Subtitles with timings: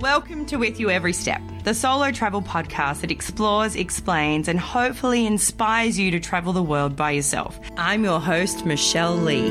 [0.00, 5.26] Welcome to With You Every Step, the solo travel podcast that explores, explains, and hopefully
[5.26, 7.58] inspires you to travel the world by yourself.
[7.76, 9.48] I'm your host, Michelle Lee.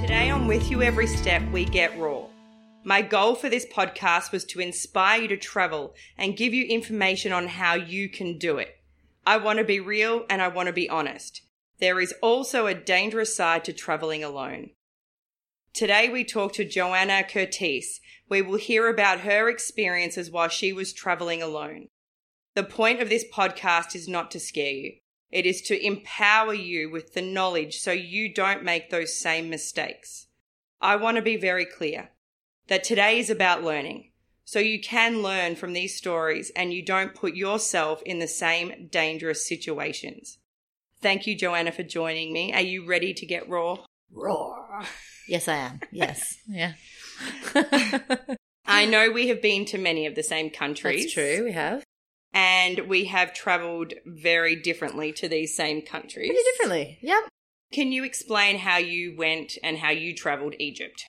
[0.00, 2.24] Today on With You Every Step, we get raw.
[2.82, 7.32] My goal for this podcast was to inspire you to travel and give you information
[7.32, 8.75] on how you can do it.
[9.26, 11.42] I want to be real and I want to be honest.
[11.80, 14.70] There is also a dangerous side to traveling alone.
[15.74, 18.00] Today we talk to Joanna Curtis.
[18.28, 21.88] We will hear about her experiences while she was traveling alone.
[22.54, 24.92] The point of this podcast is not to scare you.
[25.32, 30.28] It is to empower you with the knowledge so you don't make those same mistakes.
[30.80, 32.10] I want to be very clear
[32.68, 34.12] that today is about learning.
[34.46, 38.86] So you can learn from these stories and you don't put yourself in the same
[38.90, 40.38] dangerous situations.
[41.02, 42.54] Thank you, Joanna, for joining me.
[42.54, 43.78] Are you ready to get raw?
[44.12, 44.84] Raw.
[45.28, 45.80] Yes, I am.
[45.90, 46.38] Yes.
[46.48, 46.74] yeah.
[48.64, 51.02] I know we have been to many of the same countries.
[51.02, 51.44] That's true.
[51.46, 51.82] We have.
[52.32, 56.28] And we have traveled very differently to these same countries.
[56.28, 56.98] Pretty differently.
[57.02, 57.24] Yep.
[57.72, 61.04] Can you explain how you went and how you traveled Egypt?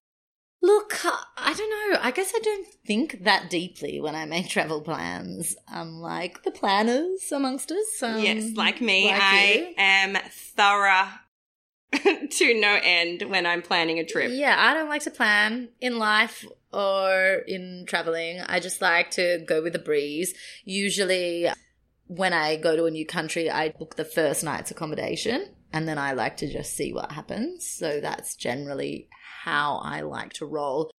[0.61, 1.99] Look, I don't know.
[2.01, 5.55] I guess I don't think that deeply when I make travel plans.
[5.71, 8.03] Um, like the planners amongst us.
[8.03, 9.73] Um, yes, like me, like I you.
[9.77, 11.09] am thorough
[12.29, 14.31] to no end when I'm planning a trip.
[14.33, 18.41] Yeah, I don't like to plan in life or in traveling.
[18.41, 20.33] I just like to go with the breeze.
[20.65, 21.47] Usually,
[22.07, 25.97] when I go to a new country, I book the first night's accommodation and then
[25.97, 27.67] I like to just see what happens.
[27.67, 29.09] So that's generally
[29.47, 30.91] how I like to roll.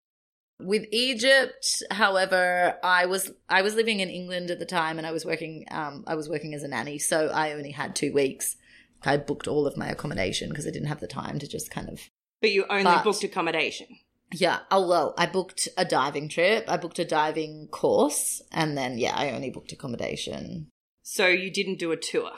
[0.60, 5.12] With Egypt, however, I was I was living in England at the time and I
[5.12, 8.56] was working um, I was working as a nanny, so I only had two weeks.
[9.04, 11.88] I booked all of my accommodation because I didn't have the time to just kind
[11.88, 12.00] of
[12.40, 13.86] But you only But- booked accommodation.
[14.32, 14.60] yeah.
[14.70, 16.64] Oh well, I booked a diving trip.
[16.68, 20.70] I booked a diving course, and then yeah, I only booked accommodation.
[21.04, 22.32] So you didn't do a tour.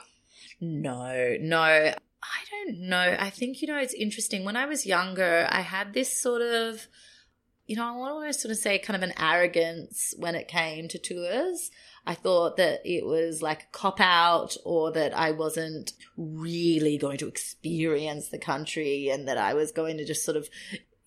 [0.60, 3.16] No, no, I don't know.
[3.19, 4.44] I think you know it's interesting.
[4.44, 6.86] When I was younger, I had this sort of,
[7.66, 10.88] you know, I want to sort of say kind of an arrogance when it came
[10.88, 11.70] to tours.
[12.06, 17.19] I thought that it was like a cop out or that I wasn't really going
[17.19, 20.48] to experience the country and that I was going to just sort of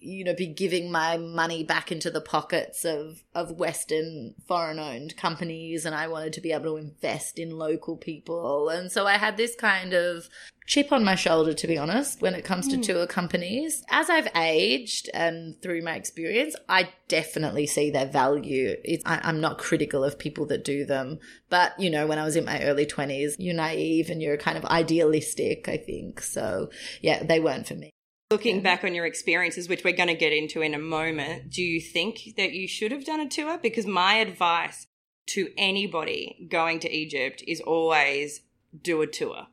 [0.03, 5.15] you know be giving my money back into the pockets of of western foreign owned
[5.15, 8.69] companies and I wanted to be able to invest in local people.
[8.69, 10.27] And so I had this kind of
[10.65, 12.81] chip on my shoulder to be honest when it comes to hmm.
[12.81, 13.83] tour companies.
[13.89, 18.75] As I've aged and through my experience I definitely see their value.
[18.83, 21.19] It's, I, I'm not critical of people that do them.
[21.49, 24.57] But you know when I was in my early 20s you're naive and you're kind
[24.57, 26.21] of idealistic I think.
[26.21, 26.69] So
[27.01, 27.93] yeah they weren't for me
[28.31, 31.61] Looking back on your experiences, which we're going to get into in a moment, do
[31.61, 33.59] you think that you should have done a tour?
[33.61, 34.87] Because my advice
[35.27, 38.41] to anybody going to Egypt is always
[38.81, 39.47] do a tour.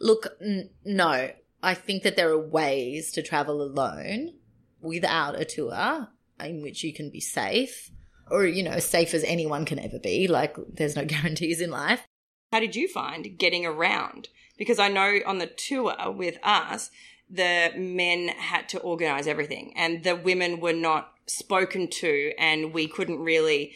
[0.00, 1.30] Look, n- no.
[1.62, 4.34] I think that there are ways to travel alone
[4.80, 6.08] without a tour
[6.40, 7.90] in which you can be safe,
[8.30, 10.28] or, you know, safe as anyone can ever be.
[10.28, 12.06] Like, there's no guarantees in life.
[12.52, 14.28] How did you find getting around?
[14.58, 16.90] Because I know on the tour with us,
[17.34, 22.86] the men had to organize everything and the women were not spoken to and we
[22.86, 23.72] couldn't really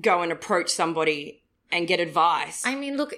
[0.00, 2.64] go and approach somebody and get advice.
[2.64, 3.14] I mean, look,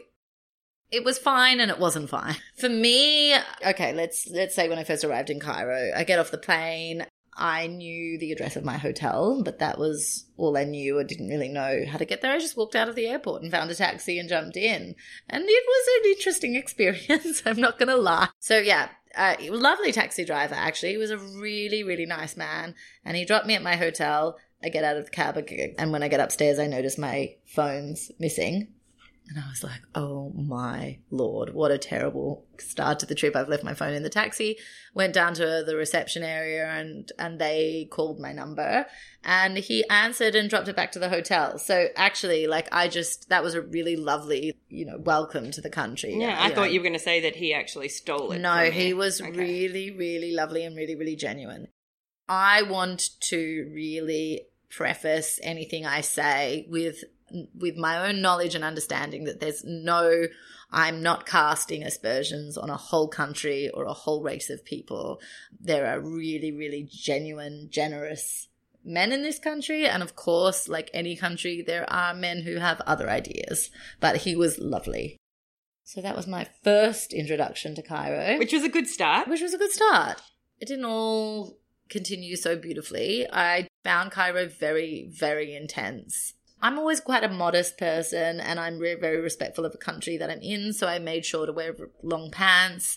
[0.91, 2.37] it was fine and it wasn't fine.
[2.57, 3.35] For me,
[3.67, 7.07] okay, let's let's say when I first arrived in Cairo, I get off the plane.
[7.37, 10.99] I knew the address of my hotel, but that was all I knew.
[10.99, 12.33] I didn't really know how to get there.
[12.33, 14.95] I just walked out of the airport and found a taxi and jumped in.
[15.29, 18.29] And it was an interesting experience, I'm not going to lie.
[18.39, 20.93] So, yeah, uh, lovely taxi driver, actually.
[20.93, 22.75] He was a really, really nice man.
[23.05, 24.39] And he dropped me at my hotel.
[24.65, 25.37] I get out of the cab,
[25.79, 28.69] and when I get upstairs, I notice my phone's missing.
[29.29, 33.35] And I was like, oh my lord, what a terrible start to the trip.
[33.35, 34.57] I've left my phone in the taxi,
[34.95, 38.87] went down to the reception area and, and they called my number
[39.25, 41.59] and he answered and dropped it back to the hotel.
[41.59, 45.71] So actually, like, I just, that was a really lovely, you know, welcome to the
[45.71, 46.17] country.
[46.17, 46.55] yeah, I know.
[46.55, 48.39] thought you were going to say that he actually stole it.
[48.39, 49.31] No, he was Okay.
[49.33, 51.67] really, really lovely and really, really genuine.
[52.29, 57.05] I want to really preface anything I say with
[57.55, 60.27] with my own knowledge and understanding that there's no
[60.73, 65.21] I'm not casting aspersions on a whole country or a whole race of people.
[65.61, 68.49] There are really, really genuine, generous
[68.85, 69.87] men in this country.
[69.87, 73.71] And of course, like any country, there are men who have other ideas.
[74.01, 75.17] But he was lovely.
[75.85, 79.29] So that was my first introduction to Cairo, Which was a good start.
[79.29, 80.21] which was a good start.
[80.59, 81.59] It didn't all
[81.89, 83.25] continue so beautifully.
[83.33, 86.35] I found Cairo very, very intense.
[86.63, 90.31] I'm always quite a modest person and I'm very, very respectful of the country that
[90.31, 90.73] I'm in.
[90.73, 92.97] So I made sure to wear long pants,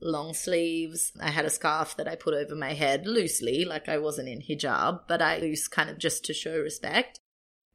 [0.00, 1.12] long sleeves.
[1.20, 4.42] I had a scarf that I put over my head loosely, like I wasn't in
[4.42, 7.20] hijab, but I loose kind of just to show respect.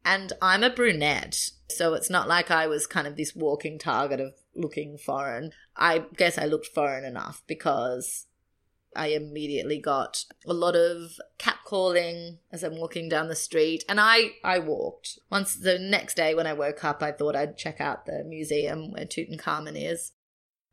[0.05, 4.19] And I'm a brunette, so it's not like I was kind of this walking target
[4.19, 5.51] of looking foreign.
[5.77, 8.27] I guess I looked foreign enough because
[8.95, 14.33] I immediately got a lot of catcalling as I'm walking down the street, and I
[14.43, 15.19] I walked.
[15.29, 18.91] Once the next day when I woke up, I thought I'd check out the museum
[18.91, 20.11] where Tutankhamun is.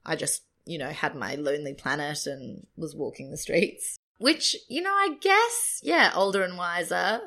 [0.05, 4.82] I just you know had my Lonely Planet and was walking the streets, which you
[4.82, 7.20] know I guess yeah, older and wiser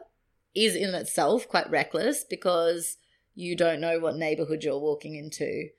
[0.55, 2.97] is in itself quite reckless because
[3.35, 5.69] you don't know what neighborhood you're walking into.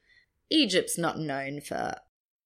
[0.50, 1.94] Egypt's not known for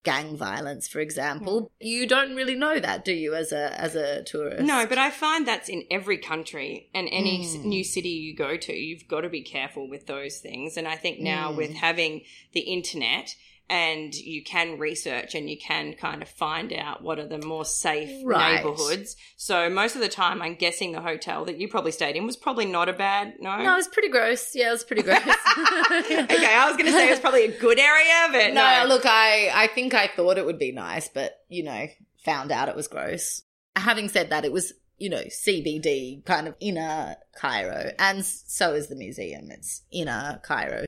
[0.04, 1.70] gang violence, for example.
[1.80, 4.62] You don't really know that, do you, as a as a tourist?
[4.62, 7.64] No, but I find that's in every country and any Mm.
[7.64, 10.76] new city you go to, you've got to be careful with those things.
[10.76, 11.56] And I think now Mm.
[11.56, 12.22] with having
[12.52, 13.34] the internet
[13.70, 17.64] and you can research and you can kind of find out what are the more
[17.64, 18.56] safe Right.
[18.56, 19.14] neighborhoods.
[19.36, 22.36] So most of the time, I'm guessing the hotel that you probably stayed in was
[22.36, 23.56] probably not a bad no.
[23.58, 24.54] No, it was pretty gross.
[24.54, 25.18] Yeah, it was pretty gross.
[25.26, 28.86] okay, I was going to say it was probably a good area, but no, no.
[28.88, 31.86] look, I I think I thought it would be nice, but you know,
[32.24, 33.42] found out it was gross.
[33.76, 38.88] Having said that, it was you know CBD kind of inner Cairo, and so is
[38.88, 39.50] the museum.
[39.50, 40.84] It's inner Cairo,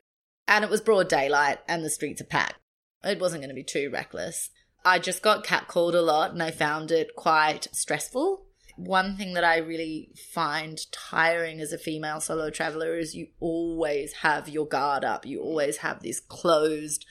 [0.47, 2.55] and it was broad daylight, and the streets are packed.
[3.03, 4.49] It wasn't going to be too reckless.
[4.83, 8.45] I just got catcalled a lot, and I found it quite stressful.
[8.77, 14.13] One thing that I really find tiring as a female solo traveler is you always
[14.13, 15.25] have your guard up.
[15.25, 17.05] You always have this closed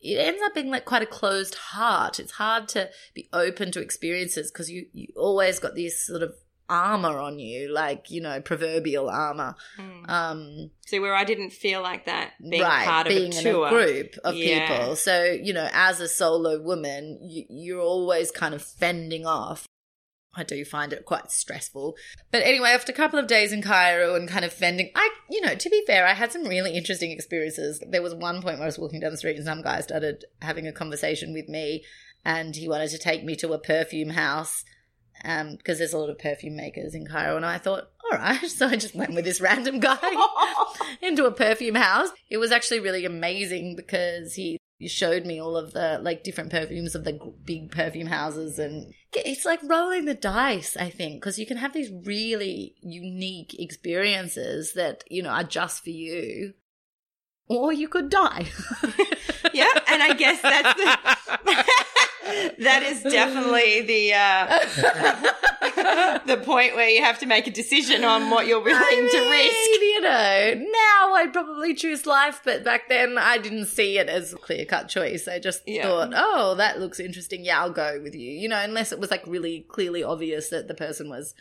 [0.00, 2.20] it ends up being like quite a closed heart.
[2.20, 6.34] It's hard to be open to experiences because you you always got this sort of
[6.68, 9.54] armor on you, like you know proverbial armor.
[9.78, 10.08] Mm.
[10.10, 13.46] Um, See, where I didn't feel like that being right, part of being a in
[13.46, 14.68] a group of Yeah.
[14.78, 14.96] people.
[14.96, 19.66] So you know, as a solo woman, you, you're always kind of fending off.
[20.34, 21.96] I do find it quite stressful.
[22.30, 25.40] But anyway, after a couple of days in Cairo and kind of fending, I, you
[25.40, 27.82] know, to be fair, I had some really interesting experiences.
[27.84, 30.26] There was one point where I was walking down the street and some guy started
[30.40, 31.82] having a conversation with me
[32.24, 34.64] and he wanted to take me to a perfume house
[35.24, 38.40] um because there's a lot of perfume makers in Cairo and I thought all right.
[38.48, 39.98] So I just went with this random guy
[41.02, 42.08] into a perfume house.
[42.30, 46.50] It was actually really amazing because he he showed me all of the like different
[46.50, 51.36] perfumes of the big perfume houses and it's like rolling the dice i think because
[51.36, 56.54] you can have these really unique experiences that you know are just for you
[57.48, 58.46] or you could die.
[59.54, 61.64] Yeah, and I guess that's the,
[62.58, 64.58] that is definitely the uh,
[66.26, 69.30] the point where you have to make a decision on what you're willing I to
[69.30, 69.80] risk.
[69.80, 74.32] You know, now I'd probably choose life, but back then I didn't see it as
[74.32, 75.26] a clear cut choice.
[75.28, 75.84] I just Yeah.
[75.84, 77.44] thought, oh, that looks interesting.
[77.44, 78.30] Yeah, I'll go with you.
[78.30, 81.34] You know, unless it was like really clearly obvious that the person was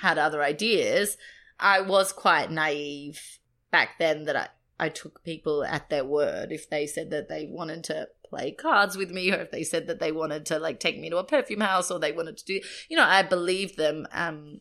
[0.00, 1.16] had other ideas.
[1.58, 3.38] I was quite naive
[3.72, 7.46] back then that I, I took people at their word if they said that they
[7.46, 10.80] wanted to play cards with me or if they said that they wanted to like
[10.80, 13.76] take me to a perfume house or they wanted to do you know i believed
[13.76, 14.60] them um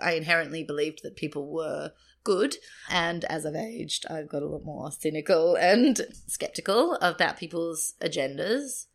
[0.00, 1.92] i inherently believed that people were
[2.24, 2.56] good.
[2.90, 8.86] And as i've aged i've got a lot more cynical and skeptical about people's agendas.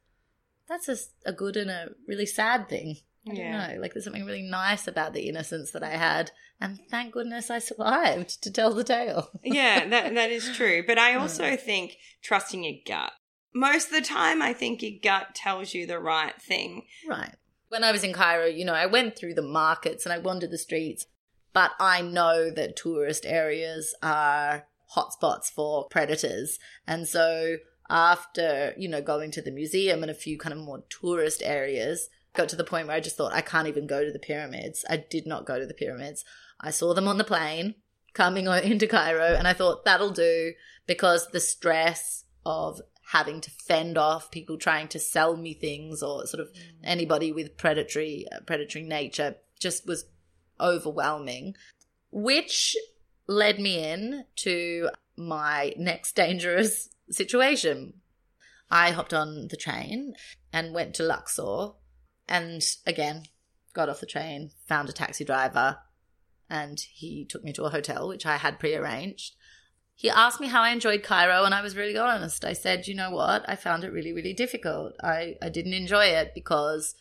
[0.67, 0.97] That's a,
[1.29, 2.97] a good and a really sad thing
[3.29, 3.67] I Yeah.
[3.67, 3.81] don't know.
[3.81, 7.59] Like, there's something really nice about the innocence that I had, and thank goodness I
[7.59, 9.29] survived to tell the tale.
[9.43, 10.83] yeah, that that is true.
[10.85, 13.13] But I also think trusting your gut.
[13.53, 16.85] Most of the time, I think your gut tells you the right thing.
[17.07, 17.35] Right.
[17.69, 20.51] When I was in Cairo, you know, I went through the markets and I wandered
[20.51, 21.05] the streets,
[21.53, 26.59] but I know that tourist areas are hotspots for predators.
[26.87, 27.57] And so
[27.89, 32.09] after, you know, going to the museum and a few kind of more tourist areas,
[32.33, 34.85] got to the point where I just thought I can't even go to the pyramids.
[34.89, 36.23] I did not go to the pyramids.
[36.59, 37.75] I saw them on the plane
[38.13, 40.53] coming into Cairo and I thought that'll do
[40.85, 46.25] because the stress of having to fend off people trying to sell me things or
[46.25, 46.49] sort of
[46.83, 50.05] anybody with predatory uh, predatory nature just was
[50.59, 51.53] overwhelming
[52.11, 52.75] which
[53.27, 57.93] led me in to my next dangerous situation
[58.69, 60.13] i hopped on the train
[60.53, 61.71] and went to luxor
[62.31, 63.23] and again
[63.73, 65.77] got off the train found a taxi driver
[66.49, 69.35] and he took me to a hotel which i had prearranged
[69.93, 72.43] he asked me how I enjoyed Cairo, and I was really honest.
[72.43, 73.47] I said, you know what?
[73.47, 74.93] I found it really, really difficult.
[75.03, 76.95] I, I didn't enjoy it because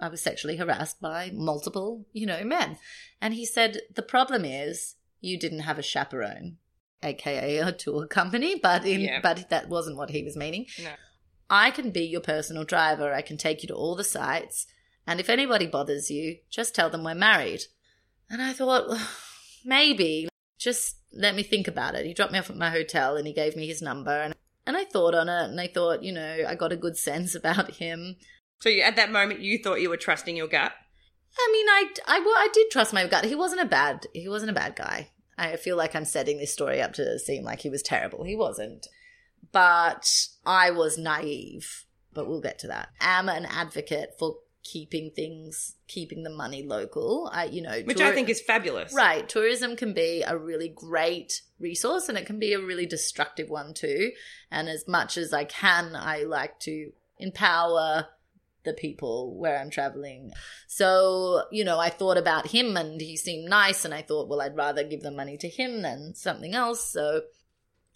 [0.00, 2.78] I was sexually harassed by multiple, you know, men.
[3.20, 6.56] And he said, the problem is you didn't have a chaperone,
[7.02, 9.20] aka a tour company, but in, Yeah.
[9.22, 10.64] but that wasn't what he was meaning.
[10.82, 10.92] No.
[11.50, 13.12] I can be your personal driver.
[13.12, 14.66] I can take you to all the sites.
[15.06, 17.62] And if anybody bothers you, just tell them we're married.
[18.28, 19.08] And I thought, "Well,
[19.64, 22.06] maybe, just let me think about it.
[22.06, 24.10] He dropped me off at my hotel and he gave me his number.
[24.10, 24.34] And,
[24.66, 27.34] and I thought on it and I thought, you know, I got a good sense
[27.34, 28.16] about him.
[28.60, 30.72] So you, at that moment, you thought you were trusting your gut.
[31.38, 33.26] I mean, I, I, well, I did trust my gut.
[33.26, 35.10] He wasn't a bad, he wasn't a bad guy.
[35.36, 38.24] I feel like I'm setting this story up to seem like he was terrible.
[38.24, 38.86] He wasn't.
[39.52, 40.10] But
[40.46, 41.84] I was naive,
[42.14, 42.88] but we'll get to that.
[43.00, 44.36] I'm an advocate for
[44.66, 47.30] keeping things, keeping the money local.
[47.32, 48.92] I, you know, Which tour- I think is fabulous.
[48.92, 49.28] Right.
[49.28, 53.74] Tourism can be a really great resource and it can be a really destructive one
[53.74, 54.10] too.
[54.50, 58.08] And as much as I can, I like to empower
[58.64, 60.32] the people where I'm traveling.
[60.66, 64.40] So, you know, I thought about him and he seemed nice and I thought, well,
[64.40, 66.90] I'd rather give the money to him than something else.
[66.90, 67.22] So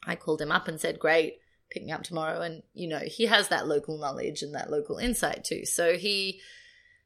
[0.07, 2.43] I called him up and said, great, pick me up tomorrow.
[2.43, 5.67] And, you know, he has that local knowledge and that local insight too.
[5.67, 6.41] So he,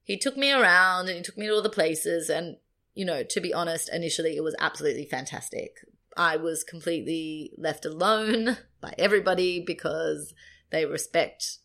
[0.04, 2.56] he took me around and he took me to all the places and
[2.94, 5.78] you know, to be honest, initially it was absolutely fantastic.
[6.16, 10.32] I was completely left alone by everybody because
[10.70, 11.58] they respect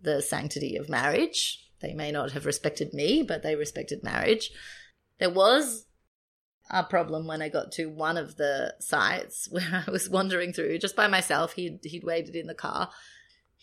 [0.00, 1.68] the sanctity of marriage.
[1.80, 4.50] They may not have respected me, but they respected marriage.
[5.18, 5.86] There was
[6.70, 10.78] a problem when I got to one of the sites where I was wandering through
[10.78, 11.52] just by myself.
[11.54, 12.90] He'd he'd waited in the car.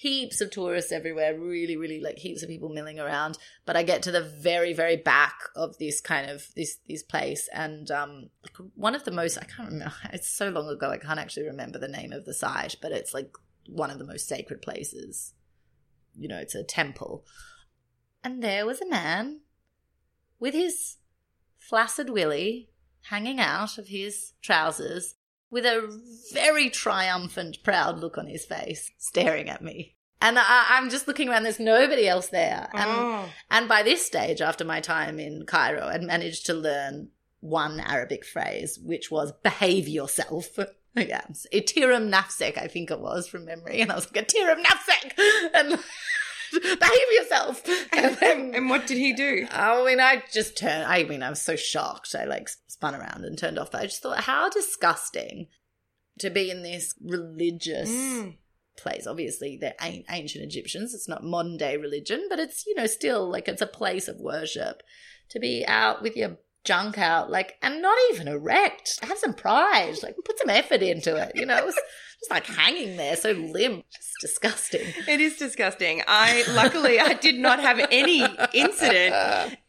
[0.01, 3.38] Heaps of tourists everywhere, really, really like heaps of people milling around.
[3.67, 7.48] But I get to the very, very back of this kind of this this place,
[7.53, 8.31] and um,
[8.74, 9.93] one of the most I can't remember.
[10.12, 13.13] It's so long ago, I can't actually remember the name of the site, but it's
[13.13, 13.29] like
[13.67, 15.36] one of the most sacred places.
[16.17, 17.24] You know, it's a temple,
[18.24, 19.41] and there was a man
[20.39, 20.98] with his
[21.60, 22.72] flaccid willy
[23.10, 25.13] hanging out of his trousers
[25.51, 26.01] with a
[26.34, 29.96] very triumphant, proud look on his face, staring at me.
[30.24, 32.70] And I, I'm just looking around, there's nobody else there.
[32.74, 33.29] And, Oh.
[33.50, 38.24] and by this stage, after my time in Cairo, I'd managed to learn one Arabic
[38.25, 40.58] phrase, which was behave yourself.
[40.93, 41.22] Yeah,
[41.53, 43.79] itiram nafsek, I think it was from memory.
[43.79, 45.13] And I was like, itiram nafsek!
[45.53, 45.79] And
[46.79, 47.62] behave yourself!
[47.93, 49.48] And then- And what did he do?
[49.51, 50.86] I mean, I just turned.
[50.86, 52.15] I mean, I was so shocked.
[52.15, 53.72] I like spun around and turned off.
[53.72, 55.48] But I just thought, how disgusting
[56.20, 58.36] to be in this religious Mm.
[58.77, 59.08] place.
[59.08, 60.93] Obviously, they're an- ancient Egyptians.
[60.93, 64.17] It's not modern day religion, but it's you know still like it's a place of
[64.20, 64.84] worship.
[65.29, 69.00] To be out with your junk out, like, and not even erect.
[69.01, 69.96] Have some pride.
[70.03, 71.31] Like, put some effort into it.
[71.36, 71.79] You know, it was
[72.22, 73.84] just like hanging there, so limp.
[73.92, 74.82] Just disgusting.
[75.08, 76.04] It is disgusting.
[76.08, 78.24] I luckily I did not have any
[78.54, 79.16] incident,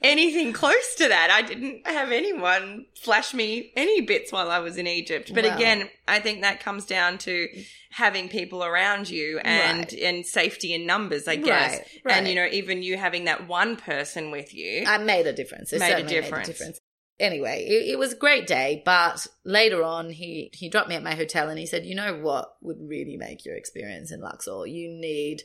[0.02, 1.30] anything close to that.
[1.30, 5.32] I didn't have anyone flash me any bits while I was in Egypt.
[5.34, 5.56] But Wow.
[5.56, 7.48] again, I think that comes down to
[7.90, 9.92] having people around you and Right.
[10.02, 11.72] and safety in numbers, I guess.
[11.78, 12.16] Right, right.
[12.18, 14.84] And you know, even you having that one person with you.
[14.86, 15.72] I made a difference.
[15.72, 16.80] It Made a certainly difference.
[17.20, 21.02] Anyway, it, it was a great day, but later on, he he dropped me at
[21.02, 24.66] my hotel and he said, "You know what would really make your experience in Luxor?
[24.66, 25.42] You need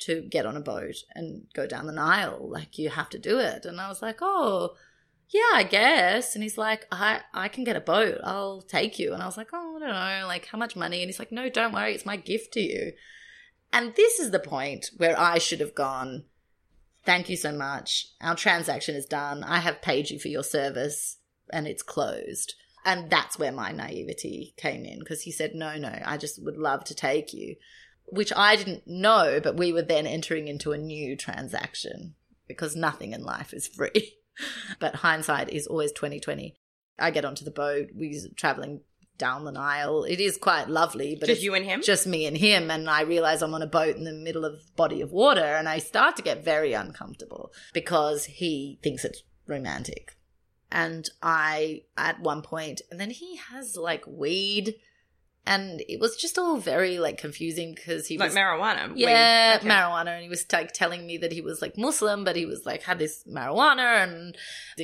[0.00, 2.38] to get on a boat and go down the Nile.
[2.40, 4.74] Like you have to do it." And I was like, "Oh."
[5.32, 6.34] Yeah, I guess.
[6.34, 8.18] And he's like, I, I can get a boat.
[8.24, 9.14] I'll take you.
[9.14, 11.02] And I was like, oh, I don't know, like how much money?
[11.02, 11.94] And he's like, no, don't worry.
[11.94, 12.94] It's my gift to you.
[13.72, 16.24] And this is the point where I should have gone,
[17.04, 18.06] thank you so much.
[18.20, 19.42] Our transaction is done.
[19.44, 21.18] I have paid you for your service
[21.52, 22.54] and it's closed.
[22.84, 26.56] And that's where my naivety came in because he said, no, no, I just would
[26.56, 27.56] love to take you,
[28.06, 32.14] which I didn't know, but we were then entering into a new transaction
[32.48, 34.14] because nothing in life is free.
[34.80, 36.56] but hindsight is always 2020.
[36.98, 37.88] I get onto the boat.
[37.94, 38.80] We're traveling
[39.20, 40.02] down the Nile.
[40.02, 41.82] It is quite lovely, but Just you and him?
[41.82, 42.70] just me and him.
[42.72, 45.68] And I realize I'm on a boat in the middle of body of water, and
[45.68, 50.16] I start to get very uncomfortable because he thinks it's romantic.
[50.72, 54.74] And I, at one point, and then he has like weed,
[55.46, 58.92] and it was just all very like confusing because he was like was marijuana.
[58.94, 59.68] yeah, Okay.
[59.68, 62.66] marijuana, and he was like telling me that he was like Muslim, but he was
[62.66, 64.36] like had this marijuana, and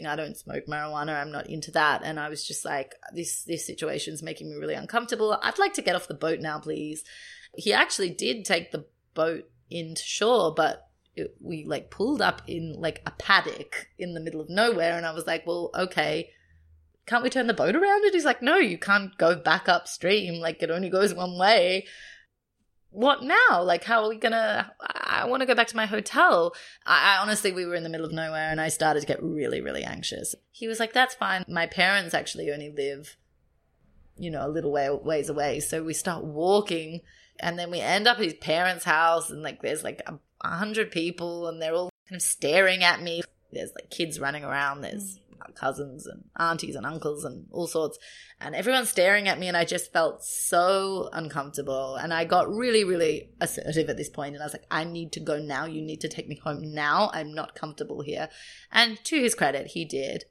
[0.06, 1.20] I I don't smoke marijuana.
[1.20, 4.74] I'm not into that, and I was just like, this this situation's making me really
[4.74, 5.38] uncomfortable.
[5.42, 7.04] I'd like to get off the boat now, please.
[7.54, 12.74] He actually did take the boat into shore, but it, we like pulled up in
[12.78, 16.30] like a paddock in the middle of nowhere, and I was like, well, okay.
[17.06, 18.04] Can't we turn the boat around?
[18.04, 20.40] And he's like, no, you can't go back upstream.
[20.40, 21.86] Like it only goes one way.
[22.90, 23.62] What now?
[23.62, 24.72] Like, how are we gonna?
[24.80, 26.54] I want to go back to my hotel.
[26.84, 29.22] I, I honestly, we were in the middle of nowhere, and I started to get
[29.22, 30.34] really, really anxious.
[30.50, 31.44] He was like, "That's fine.
[31.46, 33.16] My parents actually only live,
[34.16, 37.02] you know, a little way ways away." So we start walking,
[37.38, 40.90] and then we end up at his parents' house, and like, there's like a, hundred
[40.90, 43.22] people, and they're all kind of staring at me.
[43.52, 44.80] There's like kids running around.
[44.80, 45.18] There's
[45.54, 47.98] cousins and aunties and uncles and all sorts.
[48.40, 51.96] And everyone's staring at me, and I just felt so uncomfortable.
[51.96, 55.12] And I got really, really assertive at this point, And I was like, I need
[55.12, 55.64] to go now.
[55.66, 57.10] You need to take me home now.
[57.12, 58.28] I'm not comfortable here.
[58.70, 60.24] And to his credit, he did.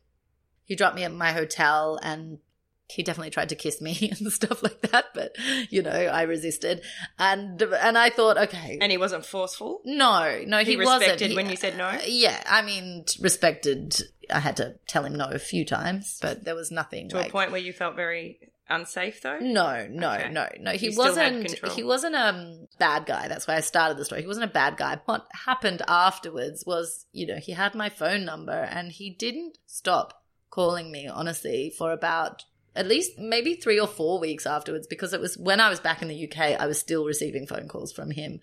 [0.64, 2.40] He dropped me at my hotel and
[2.88, 5.36] he definitely tried to kiss me and stuff like that, but
[5.70, 6.82] you know, I resisted,
[7.18, 9.82] and and I thought, okay, and he wasn't forceful.
[9.86, 11.36] No, no, he, he respected wasn't.
[11.36, 11.98] when you said no.
[12.06, 14.02] Yeah, I mean, respected.
[14.32, 17.30] I had to tell him no a few times, but there was nothing to like,
[17.30, 18.40] a point where you felt very
[18.70, 19.40] unsafe, though.
[19.40, 20.30] No, no, okay.
[20.32, 20.72] no, no.
[20.72, 21.52] He wasn't.
[21.72, 23.28] He wasn't a um, bad guy.
[23.28, 24.22] That's why I started the story.
[24.22, 25.00] He wasn't a bad guy.
[25.06, 30.22] What happened afterwards was, you know, he had my phone number and he didn't stop
[30.50, 35.22] calling me honestly for about at least maybe three or four weeks afterwards because it
[35.22, 38.12] was when I was back in the UK, I was still receiving phone calls from
[38.12, 38.40] him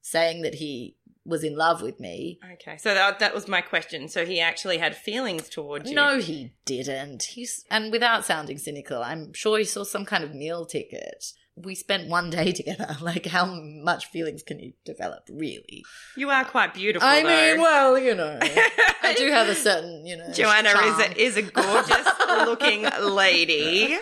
[0.00, 2.38] saying that he was in love with me.
[2.54, 4.08] Okay, so that, that was my question.
[4.08, 5.96] So he actually had feelings towards you?
[5.96, 7.22] No, he didn't.
[7.22, 11.74] He's and without sounding cynical, I'm sure he saw some kind of meal ticket we
[11.74, 12.96] spent one day together.
[13.00, 15.84] Like, how much feelings can you develop, really?
[16.16, 17.06] You are quite beautiful.
[17.08, 17.28] I though.
[17.28, 20.32] mean, well, you know, I do have a certain, you know.
[20.32, 20.88] Joanna charm.
[20.88, 22.08] is a, is a gorgeous
[22.46, 23.96] looking lady.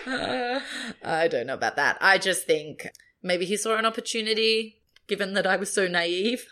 [1.03, 1.97] I don't know about that.
[2.01, 2.87] I just think
[3.21, 6.45] maybe he saw an opportunity, given that I was so naive.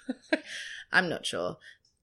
[0.91, 1.57] I'm not sure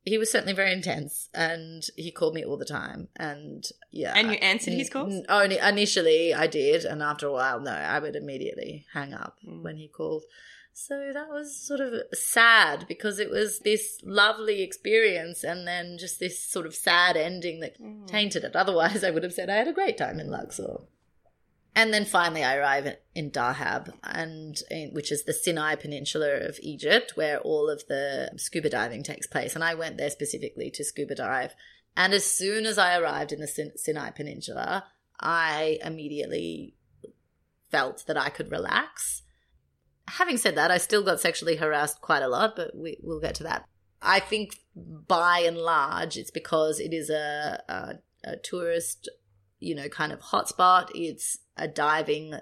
[0.04, 4.14] he was certainly very intense and he called me all the time and yeah.
[4.16, 5.22] And you answered his calls?
[5.28, 9.62] only initially i did and after a while no i would immediately hang up mm.
[9.62, 10.24] when he called.
[10.72, 16.20] So that was sort of sad because it was this lovely experience and then just
[16.20, 18.06] this sort of sad ending that mm.
[18.06, 18.54] tainted it.
[18.54, 20.78] Otherwise i would have said i had a great time in luxor
[21.74, 24.61] and then finally, I arrive in Dahab, and
[24.92, 29.54] which is the Sinai Peninsula of Egypt, where all of the scuba diving takes place.
[29.54, 31.54] And I went there specifically to scuba dive.
[31.96, 34.87] And as soon as I arrived in the Sinai Peninsula,
[35.20, 36.74] I immediately
[37.70, 39.22] felt that I could relax.
[40.09, 43.35] Having said that, I still got sexually harassed quite a lot, but we, will get
[43.37, 43.66] to that.
[44.00, 49.09] I think by and large, it's because it is a, a, a tourist
[49.61, 50.90] you know, kind of hotspot.
[50.94, 52.35] It's a diving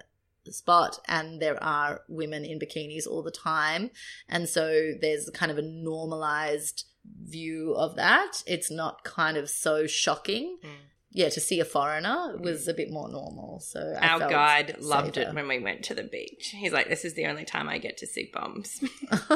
[0.51, 3.91] spot and there are women in bikinis all the time.
[4.29, 6.85] And so there's kind of a normalized
[7.25, 8.43] view of that.
[8.47, 10.59] It's not kind of so shocking.
[10.65, 10.71] Mm.
[11.13, 13.61] Yeah, to see a foreigner was a bit more normal.
[13.61, 14.83] So I our guide safer.
[14.83, 16.55] loved it when we went to the beach.
[16.55, 19.31] He's like, "This is the only time I get to see bums," because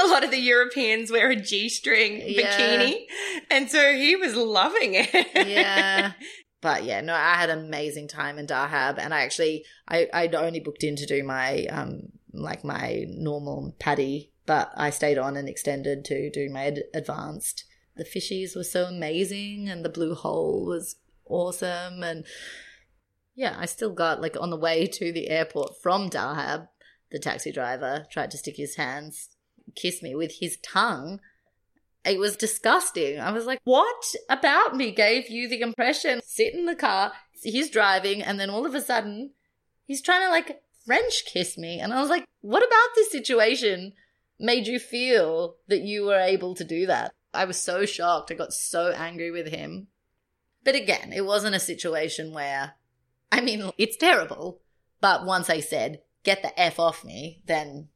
[0.00, 2.56] a lot of the Europeans wear a g-string yeah.
[2.56, 2.94] bikini,
[3.50, 5.12] and so he was loving it.
[5.46, 6.12] yeah,
[6.62, 10.34] but yeah, no, I had an amazing time in Dahab, and I actually I I'd
[10.34, 15.36] only booked in to do my um like my normal PADI, but I stayed on
[15.36, 17.64] and extended to do my ad- advanced.
[17.96, 20.96] The fishies were so amazing, and the blue hole was
[21.26, 22.24] awesome, and
[23.34, 26.68] yeah, I still got like on the way to the airport from Dahab,
[27.10, 29.30] the taxi driver tried to stick his hands,
[29.74, 31.18] kiss me with his tongue
[32.04, 33.20] it was disgusting.
[33.20, 36.20] I was like, what about me gave you the impression?
[36.24, 37.12] Sit in the car,
[37.42, 39.32] he's driving, and then all of a sudden,
[39.86, 41.78] he's trying to like French kiss me.
[41.78, 43.92] And I was like, what about this situation
[44.38, 47.12] made you feel that you were able to do that?
[47.32, 48.30] I was so shocked.
[48.30, 49.86] I got so angry with him.
[50.64, 52.74] But again, it wasn't a situation where,
[53.30, 54.60] I mean, it's terrible.
[55.00, 57.88] But once I said, get the F off me, then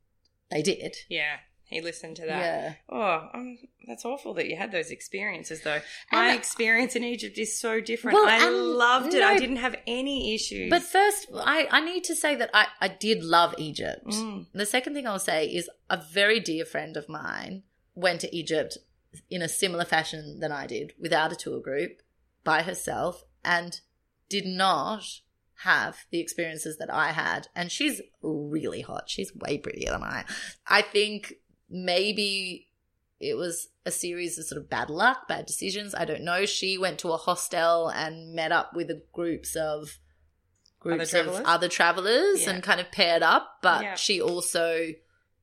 [0.51, 0.97] they did.
[1.09, 1.37] Yeah.
[1.69, 2.41] He listened to that.
[2.41, 2.75] Yeah.
[2.89, 5.81] Oh, um, that's awful that you had those experiences, though.
[6.13, 8.15] My and, experience in Egypt is so different.
[8.15, 9.19] Well, I loved it.
[9.19, 10.71] No, I didn't have any issues.
[10.71, 14.07] But first, I, I need to say that I, I did love Egypt.
[14.07, 14.47] Mm.
[14.53, 17.65] The second thing I'll say is a very dear friend of mine
[17.97, 18.79] went to Egypt
[19.29, 22.01] in a similar fashion than I did, without a tour group,
[22.45, 23.81] by herself, and
[24.29, 25.03] did not
[25.65, 27.49] have the experiences that I had.
[27.57, 29.09] And she's really hot.
[29.09, 30.25] She's way prettier than I.
[30.69, 31.35] I think
[31.69, 32.69] maybe
[33.21, 35.95] it was a series of sort of bad luck, bad decisions.
[35.95, 36.45] I don't know.
[36.45, 39.99] She went to a hostel and met up with a groups of
[40.81, 42.51] groups other of other travelers yeah.
[42.51, 43.95] and kind of paired up, but yeah.
[43.95, 44.93] she also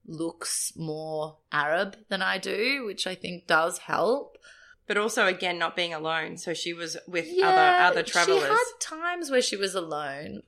[0.05, 4.37] looks more Arab than I do, which I think does help.
[4.85, 6.37] But also, again, not being alone.
[6.37, 8.43] So she was with other other travelers.
[8.43, 10.41] She had times where she was alone.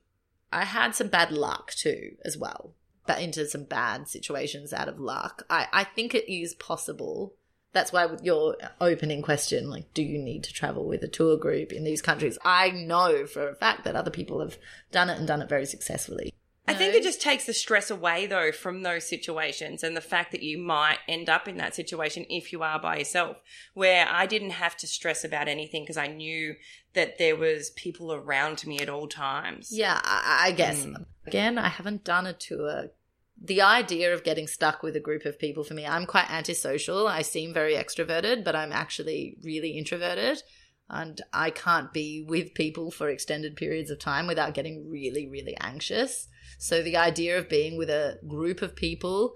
[0.52, 2.76] I had some bad luck too, as well.
[3.08, 5.44] But into some bad situations out of luck.
[5.50, 7.36] I, I think it is possible.
[7.72, 11.38] That's why with your opening question, like, do you need to travel with a tour
[11.38, 12.38] group in these countries?
[12.44, 14.58] I know for a fact that other people have
[14.91, 16.34] done it and done it very successfully.
[16.67, 20.32] I think it just takes the stress away, though, from those situations and the fact
[20.32, 23.38] that you might end up in that situation if you are by yourself.
[23.73, 26.56] Where I didn't have to stress about anything because I knew
[26.93, 29.69] that there was people around me at all times.
[29.71, 30.86] Yeah, I, I guess.
[30.86, 31.06] Mm.
[31.28, 32.86] Again, I haven't done a tour.
[33.41, 37.08] The idea of getting stuck with a group of people for me, I'm quite antisocial.
[37.08, 40.41] I seem very extroverted, but I'm actually really introverted.
[40.89, 45.58] And I can't be with people for extended periods of time without getting really, really
[45.60, 46.28] anxious.
[46.60, 49.34] So the idea of being with a group of people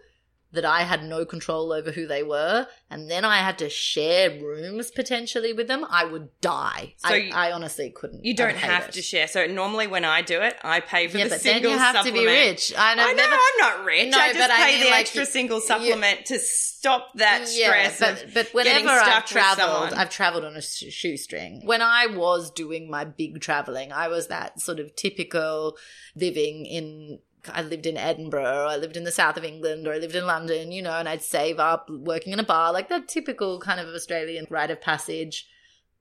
[0.51, 4.31] that I had no control over who they were, and then I had to share
[4.31, 6.95] rooms potentially with them, I would die.
[6.97, 8.25] So I, you- I honestly couldn't.
[8.25, 8.93] You don't have it.
[8.93, 9.27] to share.
[9.27, 11.77] So normally when I do it, I pay for Yeah, the but then single you
[11.77, 12.17] have supplement.
[12.17, 12.73] to be rich.
[12.77, 13.03] I know.
[13.03, 14.11] I know never- I'm not rich.
[14.11, 16.39] No, I just but I pay mean, the like, extra you- single you- supplement to
[16.39, 17.99] stop that Yeah, stress.
[17.99, 19.93] but, but whenever I've traveled.
[19.93, 21.61] I've traveled on a sh- shoestring.
[21.63, 25.77] When I was doing my big traveling, I was that sort of typical
[26.15, 27.19] living in.
[27.53, 30.15] I lived in Edinburgh, or I lived in the south of England, or I lived
[30.15, 33.59] in London, you know, and I'd save up working in a bar, like that typical
[33.59, 35.47] kind of Australian rite of passage.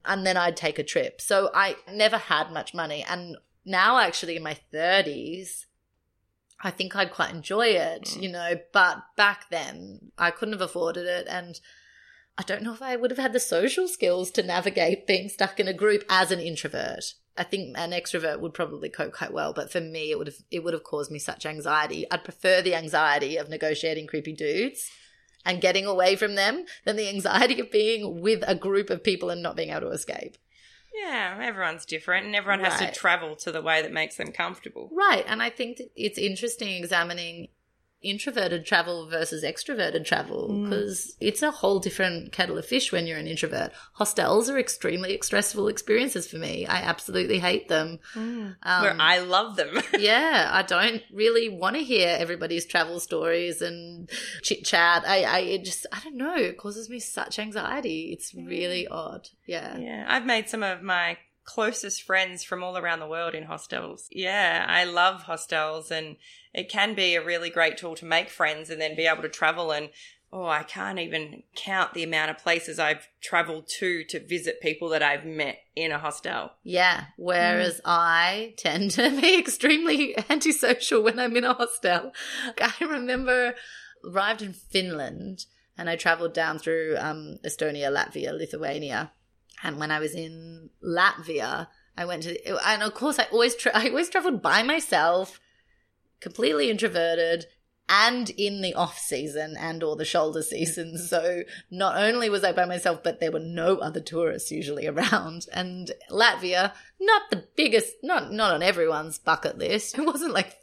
[0.04, 1.20] And then I'd take a trip.
[1.20, 3.04] So I never had much money.
[3.08, 5.66] And now, actually, in my 30s,
[6.60, 8.22] I think I'd quite enjoy it, Mm.
[8.22, 11.26] you know, but back then I couldn't have afforded it.
[11.28, 11.60] And
[12.36, 15.60] I don't know if I would have had the social skills to navigate being stuck
[15.60, 17.14] in a group as an introvert.
[17.38, 20.36] I think an extrovert would probably cope quite well, but for me, it would have
[20.50, 22.04] it would have caused me such anxiety.
[22.10, 24.90] I'd prefer the anxiety of negotiating creepy dudes
[25.46, 29.30] and getting away from them than the anxiety of being with a group of people
[29.30, 30.36] and not being able to escape.
[30.94, 32.92] yeah, everyone's different, and everyone has Right.
[32.92, 34.90] to travel to the way that makes them comfortable.
[34.92, 35.24] Right.
[35.28, 37.48] And I think it's interesting examining
[38.00, 40.64] introverted travel versus extroverted travel Mm.
[40.70, 43.72] because it's a whole different kettle of fish when you're an introvert.
[43.94, 46.64] Hostels are extremely stressful experiences for me.
[46.66, 47.98] I absolutely hate them.
[48.14, 49.80] Um, Where I love them.
[49.98, 54.08] yeah, I don't really want to hear everybody's travel stories and
[54.42, 55.02] chit chat.
[55.06, 56.36] I, I, it just, I don't know.
[56.36, 58.10] It causes me such anxiety.
[58.12, 59.28] It's really odd.
[59.46, 59.76] Yeah.
[59.76, 64.06] Yeah, I've made some of my closest friends from all around the world in hostels.
[64.12, 66.16] Yeah, I love hostels and
[66.58, 69.28] it can be a really great tool to make friends and then be able to
[69.28, 69.90] travel and
[70.30, 74.90] oh, I can't even count the amount of places I've traveled to to visit people
[74.90, 76.50] that I've met in a hostel.
[76.62, 77.04] Yeah.
[77.16, 82.12] Whereas I tend to be extremely antisocial when I'm in a hostel.
[82.60, 83.54] I remember
[84.04, 85.46] arrived in Finland
[85.78, 89.12] and I traveled down through um, Estonia, Latvia, Lithuania.
[89.62, 93.72] And when I was in Latvia, I went to, and of course, I always, tra-
[93.74, 95.40] I always traveled by myself,
[96.20, 97.46] completely introverted,
[97.88, 100.98] and in the off season and or the shoulder season.
[100.98, 105.46] So not only was I by myself, but there were no other tourists usually around.
[105.52, 109.96] And Latvia, not the biggest, not not on everyone's bucket list.
[109.98, 110.56] It wasn't like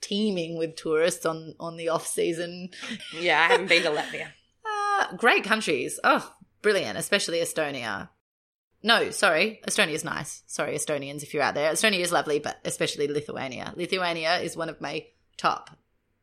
[0.00, 2.70] teeming with tourists on on the off season.
[3.18, 4.28] Yeah, I haven't been to Latvia.
[4.98, 6.00] Uh, great countries.
[6.04, 8.08] Oh, brilliant, especially Estonia.
[8.86, 10.44] No, sorry, Estonia's nice.
[10.46, 11.72] Sorry, Estonians, if you're out there.
[11.72, 13.74] Estonia is lovely, but especially Lithuania.
[13.74, 15.76] Lithuania is one of my top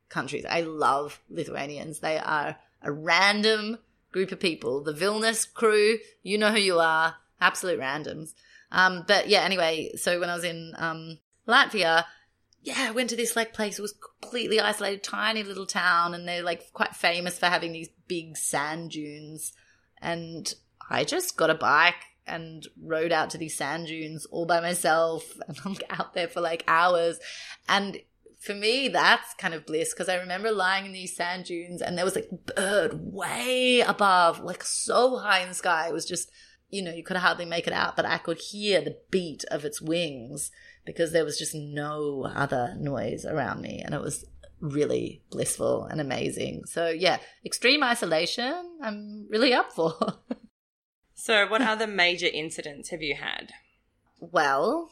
[0.07, 0.45] countries.
[0.49, 1.99] I love Lithuanians.
[1.99, 3.79] They are a random
[4.13, 4.81] group of people.
[4.81, 8.33] The Vilnius crew, you know who you are, absolute randoms.
[8.71, 12.05] Um, but yeah, anyway, so when I was in um, Latvia,
[12.61, 13.77] yeah, I went to this like place.
[13.77, 17.89] It was completely isolated, tiny little town, and they're like quite famous for having these
[18.07, 19.51] big sand dunes.
[20.01, 20.53] And
[20.89, 25.37] I just got a bike and rode out to these sand dunes all by myself,
[25.47, 27.19] and I'm out there for like hours.
[27.67, 27.99] And
[28.39, 31.97] for me, that's kind of bliss because I remember lying in these sand dunes, and
[31.97, 35.87] there was like a bird way above, like so high in the sky.
[35.87, 36.29] It was just
[36.73, 39.63] you know, you could hardly make it out, but I could hear the beat of
[39.63, 40.49] its wings
[40.85, 43.79] because there was just no other noise around me.
[43.85, 44.25] And it was
[44.59, 46.63] really blissful and amazing.
[46.65, 49.93] So, yeah, extreme isolation, I'm really up for.
[51.23, 53.53] So, what other major incidents have you had?
[54.31, 54.89] well,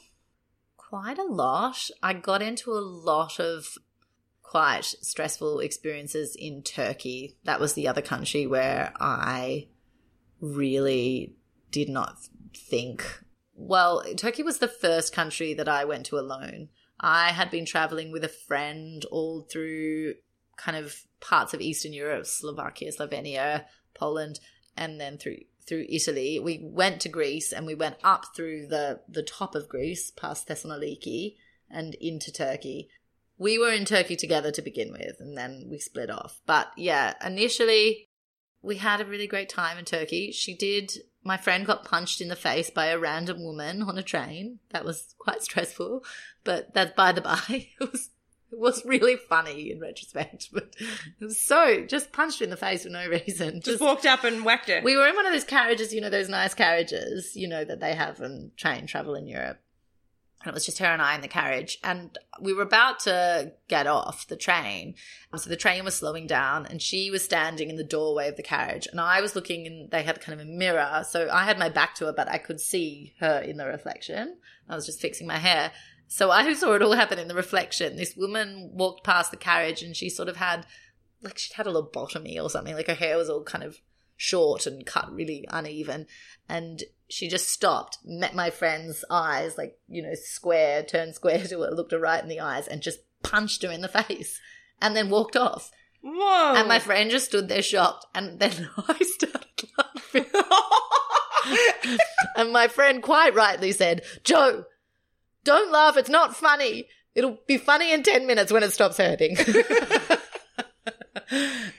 [0.78, 1.90] quite a lot.
[2.04, 3.78] I got into a lot of
[4.42, 7.38] quite stressful experiences in Turkey.
[7.46, 9.68] That was the other country where I
[10.42, 11.36] really
[11.72, 12.18] did not
[12.54, 13.24] think.
[13.56, 16.70] Well, Turkey was the first country that I went to alone.
[17.00, 20.16] I had been traveling with a friend all through
[20.58, 24.40] kind of parts of Eastern Europe, Slovakia, Slovenia, Poland,
[24.76, 25.38] and then through
[25.68, 26.40] through Italy.
[26.40, 30.48] We went to Greece and we went up through the the top of Greece, past
[30.48, 31.36] Thessaloniki,
[31.70, 32.90] and into Turkey.
[33.38, 36.40] We were in Turkey together to begin with, and then we split off.
[36.46, 38.10] But yeah, initially
[38.62, 40.32] we had a really great time in Turkey.
[40.32, 40.94] She did.
[41.24, 44.60] My friend got punched in the face by a random woman on a train.
[44.72, 46.04] That was quite stressful,
[46.44, 47.42] but that's by the by.
[47.80, 48.10] It was
[48.52, 52.84] it was really funny in retrospect, but it was so just punched in the face
[52.84, 53.62] for no reason.
[53.62, 54.84] Just, walked up and whacked it.
[54.84, 57.80] We were in one of those carriages, you know, those nice carriages, you know, that
[57.80, 59.60] they have in train travel in Europe.
[60.44, 61.78] And it was just her and I in the carriage.
[61.84, 64.96] And we were about to get off the train.
[65.36, 68.44] So the train was slowing down and she was standing in the doorway of the
[68.44, 68.88] carriage.
[68.88, 71.04] And I was looking and they had kind of a mirror.
[71.08, 74.38] So I had my back to her, but I could see her in the reflection.
[74.68, 75.72] I was just fixing my hair.
[76.12, 77.96] So I saw it all happen in the reflection.
[77.96, 80.66] This woman walked past the carriage and she sort of had,
[81.22, 82.76] like, she'd had a lobotomy or something.
[82.76, 83.80] Like her hair was all kind of
[84.18, 86.08] short and cut really uneven.
[86.50, 91.62] And she just stopped, met my friend's eyes, like, you know, square, turned square to
[91.62, 94.38] her, looked her right in the eyes, and just punched her in the face
[94.82, 95.72] and then walked off.
[96.02, 96.56] Whoa.
[96.56, 98.06] And my friend just stood there shocked.
[98.14, 100.26] And then I started laughing.
[102.36, 104.66] and my friend quite rightly said, Joe,
[105.44, 105.98] don't laugh.
[105.98, 106.88] It's not funny.
[107.16, 109.36] It'll be funny in 10 minutes when it stops hurting.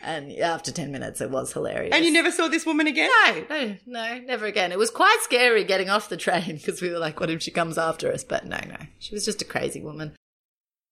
[0.03, 1.95] and after 10 minutes, it was hilarious.
[1.95, 3.09] and you never saw this woman again?
[3.27, 4.73] No, no, no, never again.
[4.73, 7.51] It was quite scary getting off the train because we were like, what if she
[7.51, 8.25] comes after us?
[8.25, 8.77] But no, no.
[8.99, 10.15] She was just a crazy woman.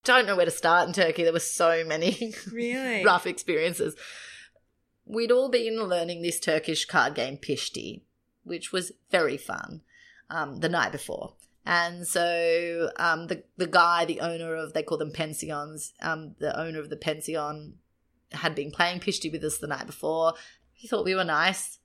[0.05, 1.25] Don't know where to start in Turkey.
[1.25, 3.05] There were so many Really?
[3.05, 3.95] rough experiences.
[5.05, 8.03] We'd all been learning this Turkish card game, Pishti,
[8.43, 9.83] which was very fun
[10.31, 11.35] um, the night before.
[11.65, 16.59] And so um, the the guy, the owner of they call them pensions, um, the
[16.59, 17.75] owner of the pension
[18.33, 20.35] had been playing Pishti with us the night before.
[20.73, 21.79] He thought we were nice.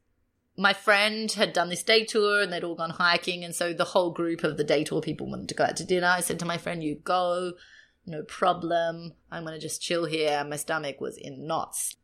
[0.57, 3.83] My friend had done this day tour and they'd all gone hiking, and so the
[3.83, 6.07] whole group of the day tour people wanted to go out to dinner.
[6.07, 7.53] I said to my friend, "You go,
[8.05, 9.13] no problem.
[9.29, 11.97] I'm to just chill here." My stomach was in knots.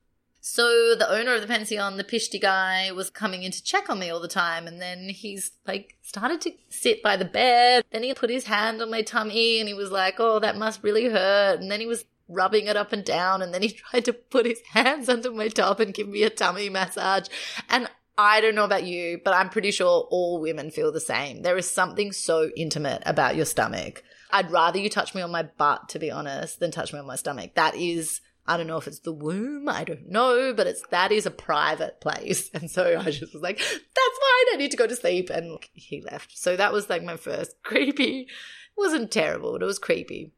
[0.43, 3.99] So the owner of the pension, the Pishti guy, was coming in to check on
[3.99, 7.85] me all the time, and then he's like started to sit by the bed.
[7.91, 10.83] Then he put his hand on my tummy, and he was like, "Oh, that must
[10.83, 14.05] really hurt." And then he was rubbing it up and down, and then he tried
[14.05, 17.27] to put his hands under my top and give me a tummy massage.
[17.69, 21.43] And I don't know about you, but I'm pretty sure all women feel the same.
[21.43, 24.03] There is something so intimate about your stomach.
[24.31, 27.05] I'd rather you touch me on my butt, to be honest, than touch me on
[27.05, 27.53] my stomach.
[27.55, 28.21] That is
[28.51, 31.31] I don't know if it's the womb, I don't know, but it's that is a
[31.31, 32.49] private place.
[32.53, 35.29] And so I just was like, that's fine, I need to go to sleep.
[35.29, 36.37] And he left.
[36.37, 38.21] So that was like my first creepy.
[38.23, 38.27] It
[38.75, 40.33] wasn't terrible, but it was creepy.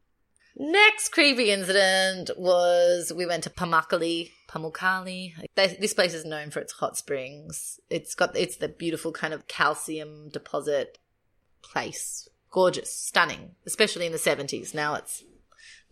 [0.56, 5.32] Next creepy incident was we went to Pamukkale, Pamukkale.
[5.56, 7.80] This place is known for its hot springs.
[7.90, 10.98] It's got it's the beautiful kind of calcium deposit
[11.62, 12.28] place.
[12.52, 14.72] Gorgeous, stunning, especially in the 70s.
[14.72, 15.24] Now it's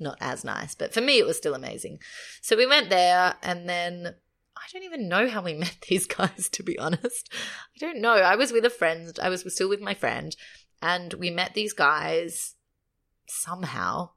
[0.03, 1.99] not as nice, but for me it was still amazing.
[2.41, 4.15] So we went there and then
[4.57, 7.33] I don't even know how we met these guys to be honest.
[7.33, 8.15] I don't know.
[8.15, 9.19] I was with a friend.
[9.23, 10.37] I was still with my friend
[10.81, 12.55] and we met these guys
[13.29, 14.11] somehow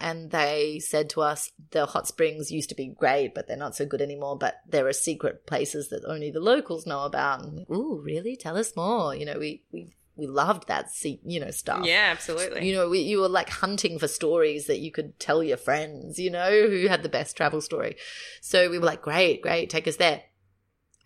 [0.00, 3.76] and they said to us the hot springs used to be great but they're not
[3.76, 7.66] so good anymore but there are secret places that only the locals know about and
[7.70, 11.84] ooh really tell us more you know we we we loved that you know stuff
[11.84, 12.68] Yeah, absolutely.
[12.68, 16.18] you know, we, you were like hunting for stories that you could tell your friends,
[16.18, 17.96] you know, who had the best travel story.
[18.40, 20.22] So we were like, great, great, take us there.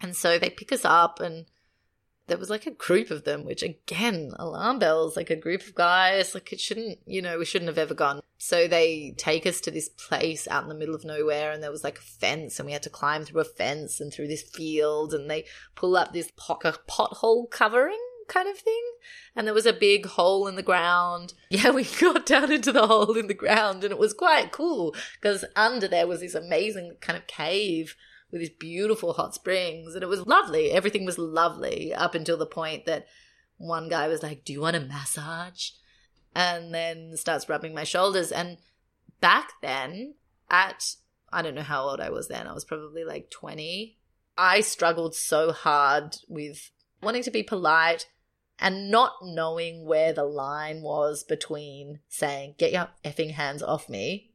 [0.01, 1.47] And so they pick us up, and
[2.27, 5.75] there was like a group of them, which again, alarm bells, like a group of
[5.75, 8.21] guys, like it shouldn't, you know, we shouldn't have ever gone.
[8.37, 11.71] So they take us to this place out in the middle of nowhere, and there
[11.71, 14.43] was like a fence, and we had to climb through a fence and through this
[14.43, 15.45] field, and they
[15.77, 18.83] pull up this pot, pothole covering kind of thing
[19.37, 21.35] and there was a big hole in the ground.
[21.51, 24.95] Yeah, we got down into the hole in the ground and it was quite cool
[25.21, 27.95] because under there was this amazing kind of cave
[28.33, 30.73] with these beautiful hot springs and it was lovely.
[30.73, 33.07] Everything was lovely up until the point that
[33.57, 35.71] one guy was like, Do you want a massage?
[36.35, 38.33] And then starts rubbing my shoulders.
[38.33, 38.59] And
[39.21, 40.15] back then,
[40.51, 40.97] at
[41.33, 43.97] I don't know how old I was then, I was probably like 20.
[44.37, 46.71] I struggled so hard with
[47.03, 48.07] wanting to be polite
[48.59, 54.31] and not knowing where the line was between saying, get your effing hands off me,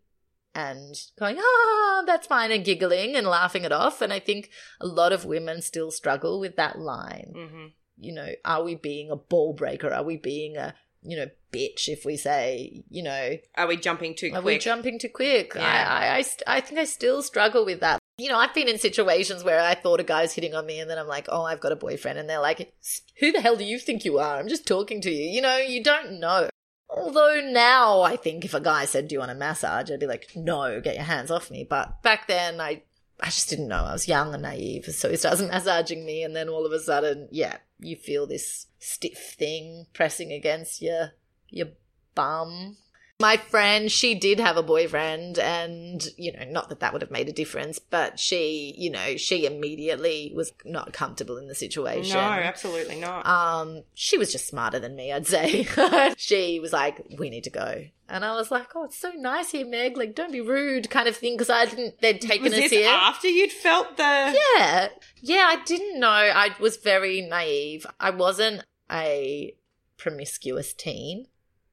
[0.56, 4.02] and going, ah, that's fine, and giggling and laughing it off.
[4.02, 4.50] And I think
[4.82, 7.34] a lot of women still struggle with that line.
[7.36, 7.66] hmm
[7.98, 9.94] You know, are we being a ball breaker?
[9.94, 14.16] Are we being a, you know, bitch if we say, you know, Are we jumping
[14.16, 14.40] too quick?
[14.40, 14.56] are quick?
[14.60, 15.54] we jumping too quick?
[15.56, 15.62] Yeah.
[15.64, 17.99] I, I, I, I think I still struggle with that.
[18.20, 20.90] You know, I've been in situations where I thought a guy's hitting on me and
[20.90, 22.20] then I'm like, oh, I've got a boyfriend.
[22.20, 22.74] And they're like,
[23.20, 24.38] who the hell do you think you are?
[24.38, 25.30] I'm just talking to you.
[25.30, 26.50] You know, you don't know.
[26.90, 29.90] Although now I think if a guy said, do you want a massage?
[29.90, 31.66] I'd be like, no, get your hands off me.
[31.70, 32.84] But back then I,
[33.22, 33.86] I just didn't know.
[33.86, 34.86] I was young and naive.
[34.86, 38.68] So he starts massaging me and then all of a sudden, yeah, you feel this
[38.80, 41.12] stiff thing pressing against your,
[41.50, 41.68] your
[42.16, 42.76] bum
[43.22, 47.12] my friend, she did have a boyfriend, and you know, not that that would have
[47.12, 52.16] made a difference, but she, you know, she immediately was not comfortable in the situation.
[52.16, 53.28] No, absolutely not.
[53.28, 55.68] Um, she was just smarter than me, I'd say.
[56.18, 59.52] she was like, "We need to go," and I was like, "Oh, it's so nice
[59.52, 59.98] here, Meg.
[59.98, 62.00] Like, don't be rude," kind of thing, because I didn't.
[62.00, 62.90] They'd taken was us this here.
[62.90, 64.40] after you'd felt the?
[64.58, 64.90] Yeah,
[65.22, 65.46] yeah.
[65.50, 66.08] I didn't know.
[66.08, 67.86] I was very naive.
[68.00, 69.56] I wasn't a
[69.98, 71.28] promiscuous teen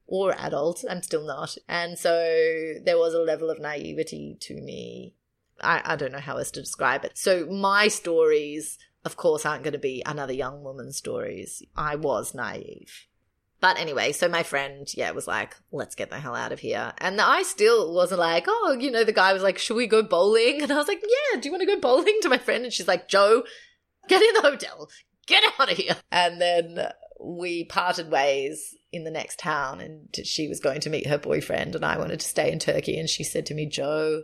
[0.07, 0.83] or adult.
[0.89, 1.57] I'm still not.
[1.67, 5.13] And so there was a level of naivety to me.
[5.61, 7.17] I, I don't know how else to describe it.
[7.17, 11.61] So my stories, of course, aren't going to be another young woman's stories.
[11.75, 13.07] I was naive.
[13.59, 16.93] But anyway, so my friend, yeah, was like, let's get the hell out of here.
[16.99, 20.03] And I still wasn't like, oh, you know, the guy was like, should we go
[20.03, 20.61] bowling?
[20.67, 22.63] And I was like, yeah, do you want to go bowling to my friend?
[22.63, 23.43] And she's like, Joe,
[24.07, 24.89] get in the hotel,
[25.25, 25.95] get out of here.
[26.11, 31.07] And then we parted ways in the next town and she was going to meet
[31.07, 34.23] her boyfriend and I wanted to stay in Turkey and she said to me, "Joe,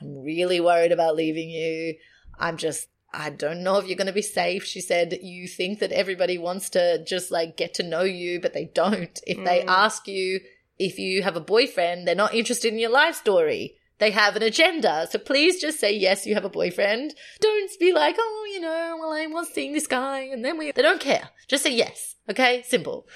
[0.00, 1.96] I'm really worried about leaving you.
[2.38, 5.80] I'm just I don't know if you're going to be safe." She said, "You think
[5.80, 9.20] that everybody wants to just like get to know you, but they don't.
[9.26, 9.44] If mm.
[9.44, 10.40] they ask you
[10.78, 14.42] if you have a boyfriend, they're not interested in your life story." They have an
[14.42, 15.06] agenda.
[15.08, 17.14] So please just say yes, you have a boyfriend.
[17.38, 20.72] Don't be like, oh, you know, well, I was seeing this guy and then we,
[20.72, 21.28] they don't care.
[21.46, 22.16] Just say yes.
[22.28, 22.64] Okay.
[22.66, 23.06] Simple.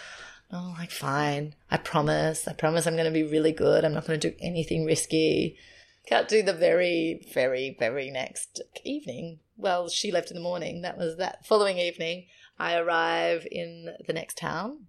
[0.52, 1.56] Oh, like, fine.
[1.72, 2.46] I promise.
[2.46, 3.84] I promise I'm going to be really good.
[3.84, 5.56] I'm not going to do anything risky.
[6.06, 9.40] Can't do the very, very, very next evening.
[9.56, 10.82] Well, she left in the morning.
[10.82, 12.26] That was that following evening.
[12.60, 14.86] I arrive in the next town.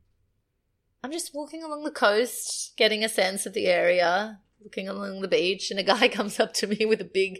[1.03, 5.27] I'm just walking along the coast, getting a sense of the area, looking along the
[5.27, 7.39] beach, and a guy comes up to me with a big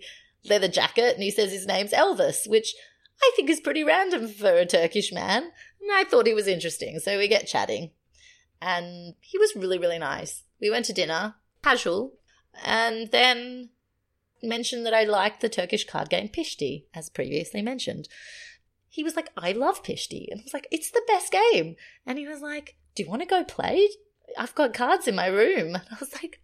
[0.50, 2.76] leather jacket and he says his name's Elvis, which
[3.22, 5.44] I think is pretty random for a Turkish man.
[5.44, 7.00] And I thought he was interesting.
[7.00, 7.92] So we get chatting
[8.62, 10.44] and he was really, really nice.
[10.60, 12.14] We went to dinner, casual,
[12.64, 13.70] and then
[14.42, 18.08] mentioned that I liked the Turkish card game Pishti, as previously mentioned.
[18.90, 20.28] He was like, I love Pishti.
[20.32, 21.76] And I was like, it's the best game.
[22.06, 23.90] And he was like, Do you want to go play?
[24.38, 25.76] I've got cards in my room.
[25.76, 26.40] And I was like,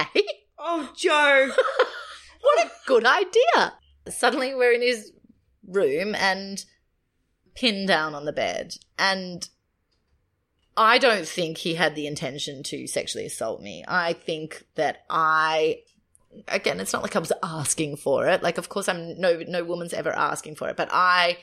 [0.00, 0.24] Okay.
[0.62, 1.48] Oh, Joe.
[2.42, 3.72] what a good idea.
[4.10, 5.10] Suddenly we're in his
[5.66, 6.62] room and
[7.54, 8.74] pinned down on the bed.
[8.98, 9.48] And
[10.76, 13.84] I don't think he had the intention to sexually assault me.
[13.88, 15.78] I think that I
[16.46, 18.42] again, it's not like I was asking for it.
[18.42, 21.38] Like of course I'm no no woman's ever asking for it, but I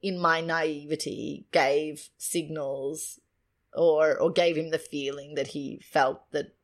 [0.00, 3.18] in my naivety gave signals
[3.72, 6.54] or or gave him the feeling that he felt that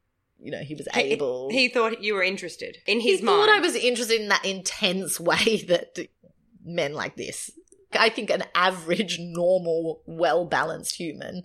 [0.42, 3.48] you know he was able he, he thought you were interested in his he mind
[3.48, 5.98] thought i was interested in that intense way that
[6.64, 7.50] men like this
[7.94, 11.44] i think an average normal well balanced human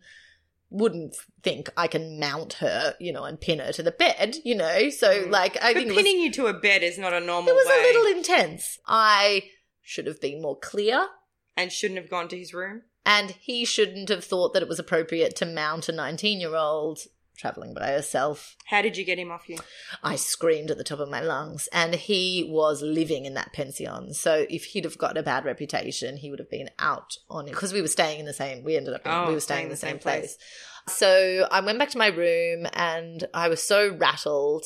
[0.69, 4.55] wouldn't think I can mount her, you know, and pin her to the bed, you
[4.55, 4.89] know.
[4.89, 5.29] So, mm.
[5.29, 7.49] like, I but think pinning was, you to a bed is not a normal.
[7.49, 7.79] It was way.
[7.79, 8.79] a little intense.
[8.86, 9.43] I
[9.81, 11.08] should have been more clear,
[11.55, 12.84] and shouldn't have gone to his room.
[13.05, 16.99] And he shouldn't have thought that it was appropriate to mount a nineteen-year-old
[17.35, 18.55] traveling by herself.
[18.65, 19.57] How did you get him off you?
[20.03, 24.13] I screamed at the top of my lungs, and he was living in that pension.
[24.13, 27.51] So if he'd have got a bad reputation, he would have been out on it
[27.51, 28.63] because we were staying in the same.
[28.63, 30.37] We ended up oh, we were staying in the, the same, same place.
[30.85, 30.97] place.
[30.97, 34.65] So I went back to my room, and I was so rattled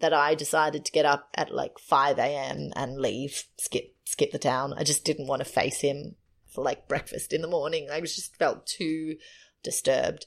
[0.00, 2.72] that I decided to get up at like five a.m.
[2.76, 4.74] and leave, skip skip the town.
[4.76, 6.16] I just didn't want to face him
[6.54, 7.88] for like breakfast in the morning.
[7.90, 9.16] I just felt too
[9.62, 10.26] disturbed.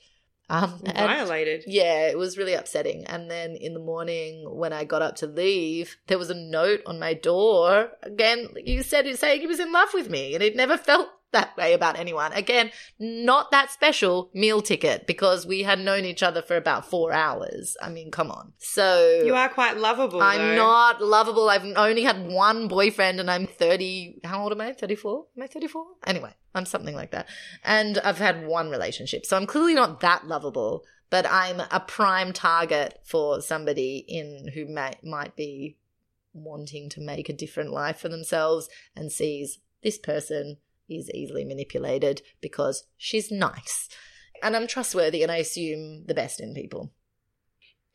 [0.50, 1.64] Um, Violated.
[1.68, 3.06] yeah, it was really upsetting.
[3.06, 6.82] And then in the morning, when I got up to leave, there was a note
[6.86, 7.92] on my door.
[8.04, 11.56] Again, you said saying he was in love with me, and he'd never felt that
[11.58, 12.32] way about anyone.
[12.34, 17.12] Again, not that special meal ticket because we had known each other for about four
[17.12, 17.76] hours.
[17.82, 18.54] I mean, come on.
[18.58, 20.22] So you are quite lovable.
[20.22, 20.56] I'm though.
[20.56, 21.50] not lovable.
[21.50, 24.20] I've only had one boyfriend, and I'm thirty.
[24.24, 24.74] How old am I?
[24.74, 25.26] Thirty four.
[25.36, 25.86] Am I thirty four?
[26.06, 27.28] Anyway, I'm something like that.
[27.64, 30.84] And I've had one relationship, so I'm clearly not that lovable.
[31.10, 35.78] But I'm a prime target for somebody in who may, might be
[36.34, 40.58] wanting to make a different life for themselves and sees this person
[40.90, 43.90] is easily manipulated because she's nice.
[44.44, 46.92] And I'm trustworthy and I assume the best in people.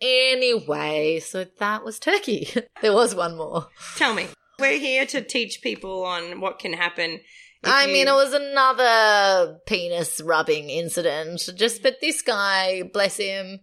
[0.00, 2.48] Anyway, so that was Turkey.
[2.82, 3.68] there was one more.
[3.96, 4.26] Tell me.
[4.58, 7.20] We're here to teach people on what can happen.
[7.62, 11.48] If I you- mean, it was another penis rubbing incident.
[11.54, 13.60] Just, but this guy, bless him.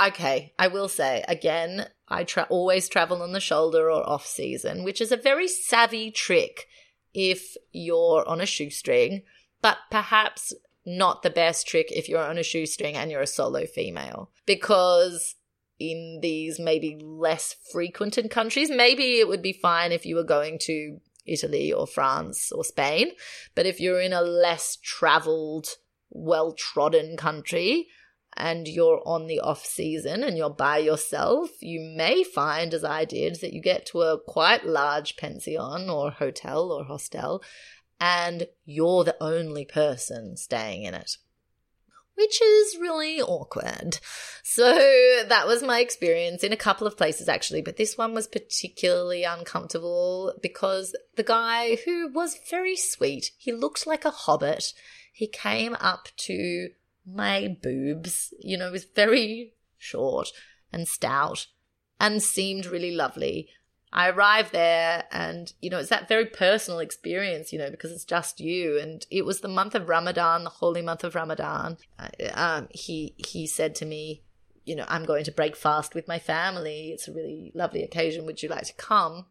[0.00, 4.84] Okay, I will say again, I tra- always travel on the shoulder or off season,
[4.84, 6.66] which is a very savvy trick
[7.14, 9.22] if you're on a shoestring,
[9.60, 10.52] but perhaps
[10.84, 14.30] not the best trick if you're on a shoestring and you're a solo female.
[14.46, 15.36] Because
[15.78, 20.58] in these maybe less frequented countries, maybe it would be fine if you were going
[20.62, 23.12] to Italy or France or Spain.
[23.54, 25.68] But if you're in a less traveled,
[26.10, 27.88] well trodden country
[28.36, 33.04] and you're on the off season and you're by yourself, you may find, as I
[33.04, 37.42] did, that you get to a quite large pension or hotel or hostel
[38.00, 41.18] and you're the only person staying in it.
[42.22, 43.98] Which is really awkward.
[44.44, 44.62] So
[45.26, 49.24] that was my experience in a couple of places actually, but this one was particularly
[49.24, 54.72] uncomfortable because the guy who was very sweet, he looked like a hobbit.
[55.12, 56.68] He came up to
[57.04, 60.28] my boobs, you know, was very short
[60.72, 61.48] and stout
[61.98, 63.48] and seemed really lovely.
[63.92, 68.06] I arrived there and, you know, it's that very personal experience, you know, because it's
[68.06, 68.78] just you.
[68.78, 71.76] And it was the month of Ramadan, the holy month of Ramadan.
[71.98, 74.22] Uh, Um, he, he said to me,
[74.64, 76.90] you know, I'm going to break fast with my family.
[76.90, 78.24] It's a really lovely occasion.
[78.24, 79.26] Would you like to come?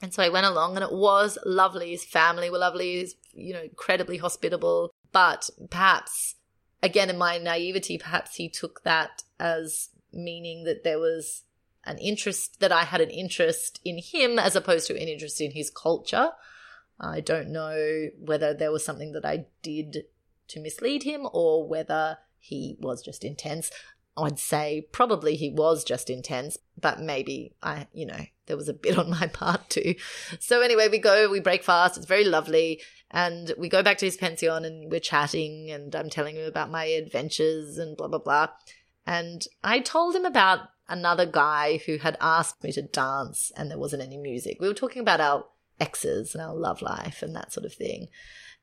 [0.00, 1.90] And so I went along and it was lovely.
[1.90, 3.00] His family were lovely.
[3.00, 4.92] He's, you know, incredibly hospitable.
[5.12, 6.36] But perhaps,
[6.82, 11.42] again, in my naivety, perhaps he took that as meaning that there was
[11.86, 15.52] an interest, that I had an interest in him as opposed to an interest in
[15.52, 16.30] his culture.
[17.00, 20.04] I don't know whether there was something that I did
[20.48, 23.70] to mislead him or whether he was just intense.
[24.16, 28.74] I'd say probably he was just intense, but maybe I, you know, there was a
[28.74, 29.96] bit on my part too.
[30.38, 31.96] So anyway, we go, we break fast.
[31.96, 32.80] It's very lovely.
[33.10, 36.70] And we go back to his pension and we're chatting and I'm telling him about
[36.70, 38.48] my adventures and blah, blah, blah.
[39.06, 43.78] And I told him about another guy who had asked me to dance and there
[43.78, 44.58] wasn't any music.
[44.60, 45.46] We were talking about our
[45.80, 48.08] exes and our love life and that sort of thing.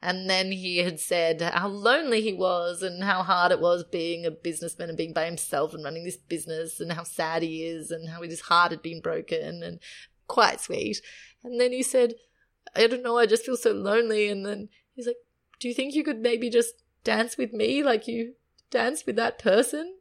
[0.03, 4.25] And then he had said how lonely he was and how hard it was being
[4.25, 7.91] a businessman and being by himself and running this business and how sad he is
[7.91, 9.79] and how his heart had been broken and
[10.27, 11.01] quite sweet.
[11.43, 12.15] And then he said,
[12.75, 14.27] I don't know, I just feel so lonely.
[14.27, 15.17] And then he's like,
[15.59, 18.33] Do you think you could maybe just dance with me like you
[18.71, 19.97] danced with that person?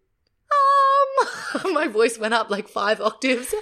[1.64, 3.52] Um, my voice went up like five octaves.
[3.52, 3.60] Um,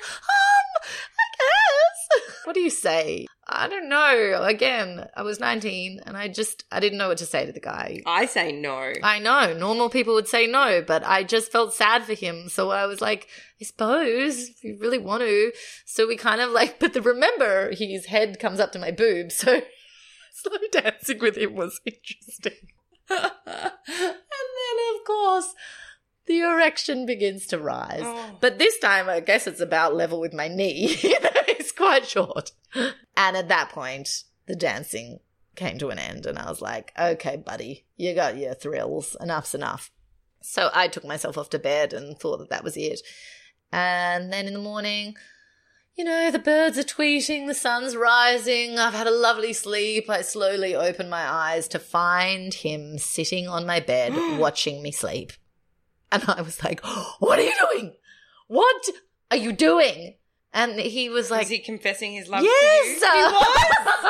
[0.83, 2.35] I guess.
[2.45, 3.27] What do you say?
[3.47, 4.43] I don't know.
[4.43, 7.61] Again, I was 19 and I just, I didn't know what to say to the
[7.61, 8.01] guy.
[8.07, 8.93] I say no.
[9.03, 12.49] I know normal people would say no, but I just felt sad for him.
[12.49, 13.29] So I was like,
[13.61, 15.53] I suppose if you really want to.
[15.85, 19.31] So we kind of like, but the, remember his head comes up to my boob.
[19.33, 19.61] So
[20.33, 22.69] slow dancing with him was interesting.
[23.11, 25.55] and then of course
[26.29, 28.03] the erection begins to rise.
[28.05, 28.37] Oh.
[28.41, 30.97] But this time, I guess it's about level with my knee.
[31.51, 32.53] It's quite short.
[32.75, 35.19] And at that point, the dancing
[35.57, 39.17] came to an end, and I was like, okay, buddy, you got your thrills.
[39.21, 39.91] Enough's enough.
[40.41, 43.01] So I took myself off to bed and thought that that was it.
[43.73, 45.17] And then in the morning,
[45.95, 50.09] you know, the birds are tweeting, the sun's rising, I've had a lovely sleep.
[50.09, 55.33] I slowly open my eyes to find him sitting on my bed watching me sleep.
[56.11, 56.81] And I was like,
[57.19, 57.95] What are you doing?
[58.47, 58.89] What
[59.31, 60.15] are you doing?
[60.53, 63.01] And he was like, Is he confessing his love Yes!
[63.01, 63.29] to you?
[63.29, 64.05] He was.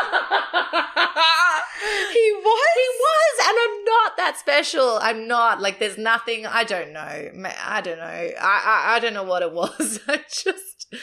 [2.12, 2.68] he was.
[2.74, 4.99] He was, and I'm not that special.
[5.01, 5.78] I'm not like.
[5.78, 6.46] There's nothing.
[6.46, 7.01] I don't know.
[7.01, 8.05] I don't know.
[8.05, 10.01] I I, I don't know what it was.
[10.09, 10.94] I just.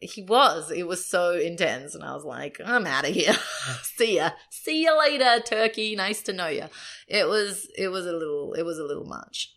[0.00, 0.70] He was.
[0.70, 3.34] It was so intense, and I was like, I'm out of here.
[3.82, 4.30] See ya.
[4.50, 5.94] See you later, Turkey.
[5.96, 6.64] Nice to know you.
[7.08, 7.68] It was.
[7.78, 8.54] It was a little.
[8.54, 9.53] It was a little much.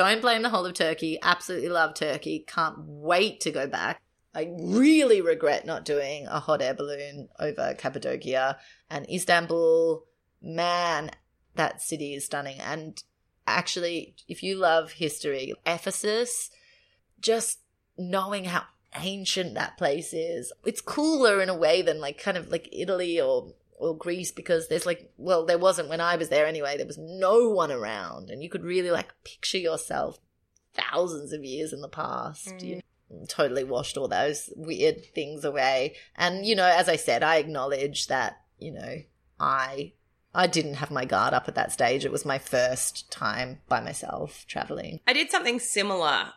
[0.00, 1.18] Don't blame the whole of Turkey.
[1.20, 2.42] Absolutely love Turkey.
[2.46, 4.00] Can't wait to go back.
[4.34, 8.56] I really regret not doing a hot air balloon over Cappadocia
[8.88, 10.04] and Istanbul.
[10.40, 11.10] Man,
[11.56, 12.58] that city is stunning.
[12.60, 13.04] And
[13.46, 16.48] actually, if you love history, Ephesus,
[17.20, 17.58] just
[17.98, 18.62] knowing how
[18.96, 23.20] ancient that place is, it's cooler in a way than like kind of like Italy
[23.20, 26.76] or or Greece because there's like well there wasn't when I was there anyway.
[26.76, 30.18] There was no one around and you could really like picture yourself
[30.74, 32.62] thousands of years in the past Mm.
[32.64, 35.96] you know, totally washed all those weird things away.
[36.16, 39.02] And you know as I said I acknowledge that you know
[39.38, 39.94] I
[40.32, 42.04] I didn't have my guard up at that stage.
[42.04, 45.00] It was my first time by myself traveling.
[45.06, 46.32] I did something similar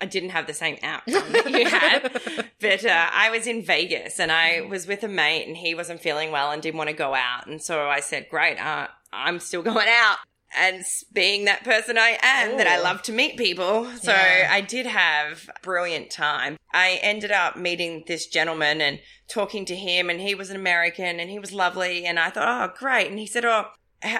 [0.00, 2.48] I didn't have the same outcome that you had.
[2.60, 6.00] But uh, I was in Vegas and I was with a mate and he wasn't
[6.00, 7.46] feeling well and didn't want to go out.
[7.46, 10.16] And so I said, great, uh, I'm still going out.
[10.56, 10.82] And
[11.12, 13.86] being that person I am, that I love to meet people.
[14.00, 14.48] So Yeah.
[14.50, 16.56] I did have a brilliant time.
[16.72, 21.20] I ended up meeting this gentleman and talking to him and he was an American
[21.20, 22.06] and he was lovely.
[22.06, 23.10] And I thought, oh, great.
[23.10, 23.66] And he said, oh,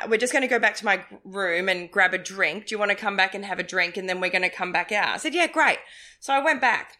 [0.08, 2.66] we're just going to go back to my room and grab a drink.
[2.66, 3.96] Do you want to come back and have a drink?
[3.96, 5.08] And then we're going to come back out.
[5.14, 5.78] I said, yeah, great.
[6.20, 6.98] So I went back.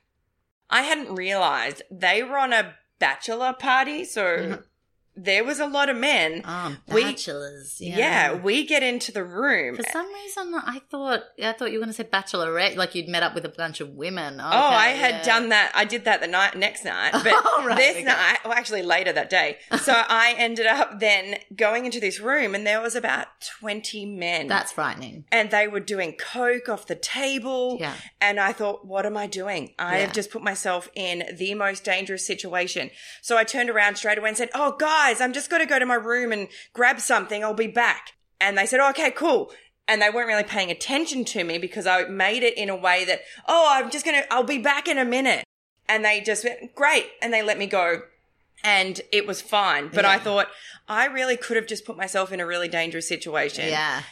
[0.70, 4.04] I hadn't realized they were on a bachelor party.
[4.04, 4.64] So Mhm.
[5.16, 6.42] There was a lot of men.
[6.44, 7.76] Um, We- bachelors.
[7.80, 7.96] Yeah.
[7.98, 8.32] Yeah.
[8.34, 9.76] we get into the room.
[9.76, 13.08] For some reason, I thought I thought you were going to say bachelorette, like you'd
[13.08, 14.40] met up with a bunch of women.
[14.40, 15.22] Oh, I had yeah.
[15.22, 15.70] done that.
[15.74, 18.04] I did that the night next night, but Oh, right, this okay.
[18.04, 19.58] night, well, actually later that day.
[19.82, 23.26] So I ended up then going into this room, and there was about
[23.60, 24.48] twenty men.
[24.48, 25.24] That's frightening.
[25.30, 27.76] and they were doing coke off the table.
[27.80, 27.94] Yeah.
[28.20, 29.74] And I thought, what am I doing?
[29.78, 30.04] I Yeah.
[30.06, 32.90] have just put myself in the most dangerous situation.
[33.22, 34.74] So I turned around straight away and said, Oh,
[35.04, 37.42] guys, I'm just going to go to my room and grab something.
[37.44, 38.12] I'll be back.
[38.40, 39.50] And they said, oh, Okay, cool.
[39.86, 43.04] And they weren't really paying attention to me because I made it in a way
[43.04, 45.44] that, Oh, I'm just going to, I'll be back in a minute.
[45.88, 47.06] And they just went, Great.
[47.20, 48.02] And they let me go.
[48.62, 49.88] And it was fine.
[49.92, 50.48] But I thought,
[50.88, 54.02] I really could have just put myself in a really dangerous situation Yeah.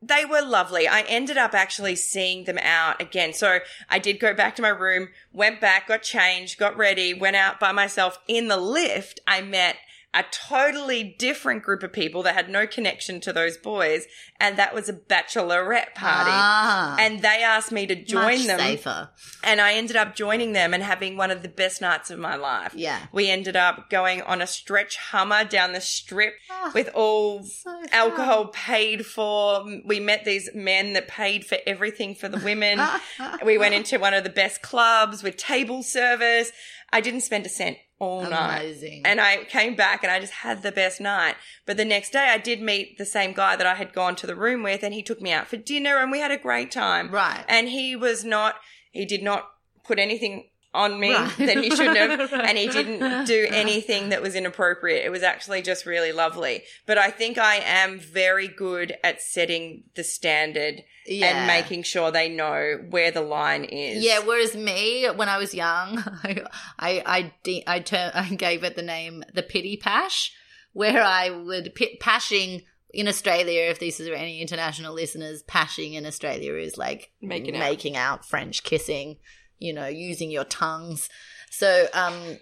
[0.00, 0.88] they were lovely.
[0.88, 3.34] I ended up actually seeing them out again.
[3.34, 3.58] So
[3.90, 7.60] I did go back to my room, went back, got changed, got ready, went out
[7.60, 8.18] by myself.
[8.28, 9.76] In the lift, I met
[10.18, 14.06] a totally different group of people that had no connection to those boys.
[14.40, 16.30] And that was a bachelorette party.
[16.32, 18.58] Ah, And they asked me to join them.
[18.58, 19.10] safer.
[19.44, 22.36] And I ended up joining them and having one of the best nights of my
[22.36, 22.72] life.
[22.74, 23.06] Yeah.
[23.12, 27.82] We ended up going on a stretch hummer down the strip Ah, with all so
[27.92, 29.64] alcohol paid for.
[29.84, 32.80] We met these men that paid for everything for the women.
[33.44, 36.50] we went into one of the best clubs with table service.
[36.92, 38.76] I didn't spend a cent all night.
[39.04, 41.36] And I came back and I just had the best night.
[41.66, 44.26] But the next day I did meet the same guy that I had gone to
[44.26, 46.70] the room with and he took me out for dinner and we had a great
[46.70, 47.10] time.
[47.10, 47.44] right.
[47.48, 48.56] And he was not,
[48.92, 49.50] he did not
[49.84, 51.36] put anything on me Right.
[51.38, 52.30] that he shouldn't have.
[52.32, 52.44] Right.
[52.48, 55.04] And he didn't do anything that was inappropriate.
[55.04, 56.62] It was actually just really lovely.
[56.86, 61.26] But I think I am very good at setting the standard yeah.
[61.38, 64.04] and making sure they know where the line is.
[64.04, 66.42] Yeah, whereas me, when I was young, I
[66.78, 70.32] I I, de- I, ter- I gave it the name the pity pash,
[70.74, 73.62] where I would pit pashing in Australia.
[73.70, 77.60] If these are any international listeners, pashing in Australia is like Making out.
[77.60, 79.16] making out, French kissing,
[79.58, 81.08] you know, using your tongues.
[81.50, 82.38] So, um,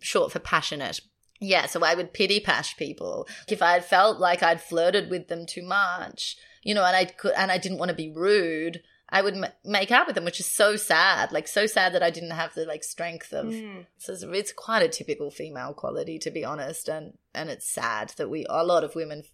[0.00, 1.00] short for passionate.
[1.40, 5.28] Yeah, so I would pity pash people if I had felt like I'd flirted with
[5.28, 8.82] them too much, you know, and I could, and I didn't want to be rude.
[9.08, 11.32] I would m- make out with them, which is so sad.
[11.32, 13.46] Like so sad that I didn't have the like strength of.
[13.46, 13.86] Mm.
[13.98, 18.10] So it's, it's quite a typical female quality, to be honest, and and it's sad
[18.18, 19.24] that we a lot of women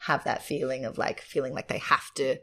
[0.00, 2.36] have that feeling of like feeling like they have to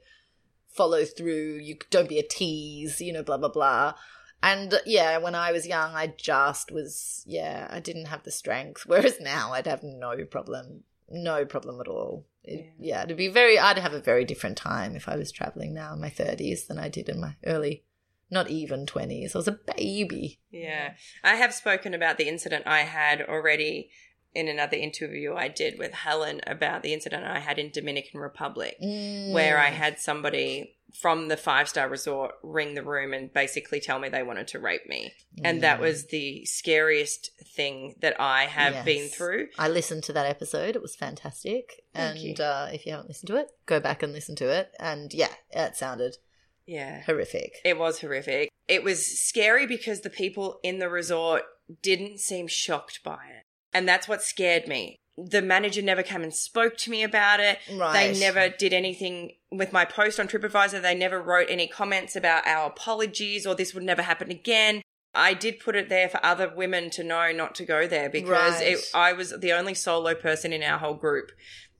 [0.67, 1.59] follow through.
[1.61, 3.93] You don't be a tease, you know, blah blah blah.
[4.41, 8.83] And yeah, when I was young, I just was yeah, I didn't have the strength.
[8.86, 12.25] Whereas now, I'd have no problem, no problem at all.
[12.43, 13.03] It, yeah.
[13.03, 13.57] it'd be very.
[13.57, 16.77] I'd have a very different time if I was traveling now in my thirties than
[16.77, 17.83] I did in my early,
[18.29, 19.36] not even twenties.
[19.36, 20.39] I was a baby.
[20.51, 20.93] Yeah.
[21.23, 23.89] I have spoken about the incident I had already
[24.36, 28.75] in another interview I did with Helen about the incident I had in Dominican Republic.
[28.79, 29.65] where Mm.
[29.65, 34.07] I had somebody from the five star resort ring the room and basically tell me
[34.07, 35.13] they wanted to rape me.
[35.43, 35.81] And that Mm.
[35.81, 38.86] was the scariest thing that I have Yes.
[38.86, 39.49] been through.
[39.57, 40.75] I listened to that episode.
[40.75, 41.83] It was fantastic.
[41.93, 42.43] Thank and you.
[42.43, 44.71] Uh, if you haven't listened to it, go back and listen to it.
[44.79, 46.17] And yeah, it sounded
[46.65, 47.01] Yeah.
[47.01, 47.59] horrific.
[47.65, 48.49] It was horrific.
[48.67, 51.43] It was scary because the people in the resort
[51.81, 53.43] didn't seem shocked by it.
[53.76, 54.95] And that's what scared me.
[55.17, 57.59] The manager never came and spoke to me about it.
[57.73, 58.13] Right.
[58.13, 60.82] They never did anything with my post on TripAdvisor.
[60.82, 64.82] They never wrote any comments about our apologies or this would never happen again.
[65.13, 68.55] I did put it there for other women to know not to go there because
[68.55, 68.73] Right.
[68.73, 71.32] it, I was the only solo person in our whole group.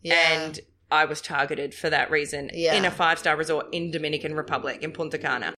[0.02, 0.16] Yeah.
[0.44, 0.60] And
[0.92, 2.76] I was targeted for that reason Yeah.
[2.76, 5.54] in a five star resort in Dominican Republic in Punta Cana.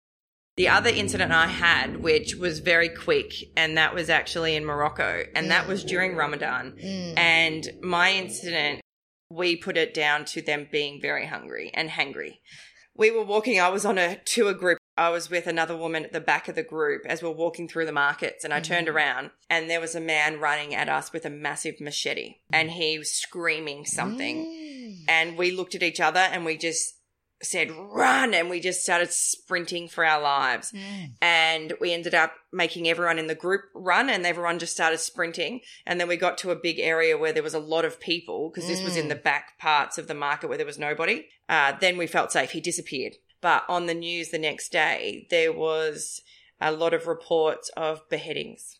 [0.57, 5.23] The other incident I had, which was very quick, and that was actually in Morocco,
[5.35, 6.73] and that was during Ramadan.
[6.83, 7.17] Mm.
[7.17, 8.81] And my incident,
[9.29, 12.39] we put it down to them being very hungry and hangry.
[12.95, 14.79] We were walking, I was on a tour group.
[14.97, 17.67] I was with another woman at the back of the group as we are walking
[17.67, 21.13] through the markets, and I turned around and there was a man running at us
[21.13, 24.37] with a massive machete, and he was screaming something.
[24.37, 24.95] Mm.
[25.07, 26.96] And we looked at each other and we just
[27.41, 28.33] said, run.
[28.33, 30.73] And we just started sprinting for our lives.
[31.21, 35.61] And we ended up making everyone in the group run and everyone just started sprinting.
[35.85, 38.49] And then we got to a big area where there was a lot of people
[38.49, 39.09] because this was in Mm.
[39.09, 41.27] the back parts of the market where there was nobody.
[41.47, 42.51] Uh, then we felt safe.
[42.51, 43.13] He disappeared.
[43.39, 46.21] But on the news the next day, there was
[46.59, 48.79] a lot of reports of beheadings.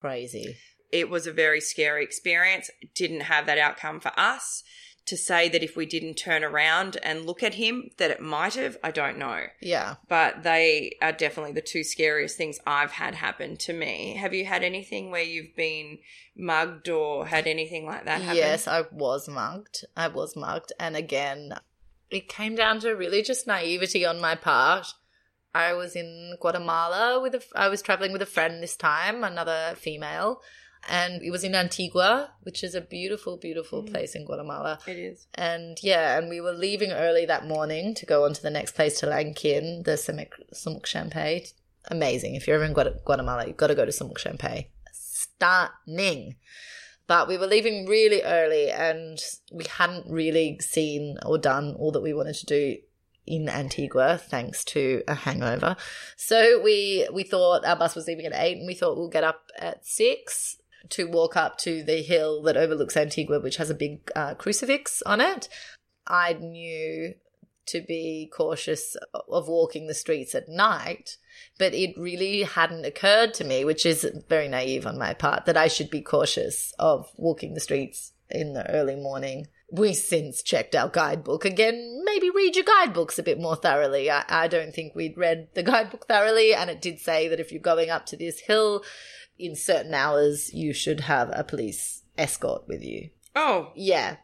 [0.00, 0.56] Crazy.
[0.90, 2.70] It was a very scary experience.
[2.80, 4.62] It didn't have that outcome for us.
[5.06, 8.54] To say that if we didn't turn around and look at him, that it might
[8.54, 9.46] have, I don't know.
[9.60, 9.96] Yeah.
[10.08, 14.14] But they are definitely the two scariest things I've had happen to me.
[14.20, 15.98] Have you had anything where you've been
[16.36, 18.36] mugged or had anything like that happen?
[18.36, 19.84] Yes, I was mugged.
[19.96, 20.72] I was mugged.
[20.78, 21.54] And again,
[22.08, 24.94] it came down to really just naivety on my part.
[25.54, 29.74] I was in Guatemala with a, I was traveling with a friend this time, another
[29.76, 30.40] female,
[30.88, 33.90] and it was in Antigua, which is a beautiful, beautiful Mm.
[33.92, 34.78] place in Guatemala.
[34.86, 35.26] It is.
[35.34, 38.74] And yeah, and we were leaving early that morning to go on to the next
[38.74, 41.52] place to Lanquín, the Semuc, Semuc Champey.
[41.88, 42.34] Amazing.
[42.34, 44.66] If you're ever in Guat- Guatemala, you've got to go to Semuc Champey.
[44.92, 46.36] Stunning.
[47.06, 49.18] But we were leaving really early and
[49.52, 52.76] we hadn't really seen or done all that we wanted to do
[53.26, 55.76] in Antigua thanks to a hangover.
[56.16, 59.24] So we we thought our bus was leaving at 8 and we thought we'll get
[59.24, 60.56] up at 6
[60.90, 65.02] to walk up to the hill that overlooks Antigua which has a big uh, crucifix
[65.02, 65.48] on it.
[66.06, 67.14] I knew
[67.66, 68.96] to be cautious
[69.28, 71.16] of walking the streets at night,
[71.58, 75.56] but it really hadn't occurred to me, which is very naive on my part, that
[75.56, 79.46] I should be cautious of walking the streets in the early morning.
[79.70, 82.02] We since checked our guidebook again.
[82.04, 84.10] Maybe read your guidebooks a bit more thoroughly.
[84.10, 87.52] I, I don't think we'd read the guidebook thoroughly, and it did say that if
[87.52, 88.82] you're going up to this hill
[89.42, 93.10] in certain hours, you should have a police escort with you.
[93.34, 94.16] Oh, Yeah.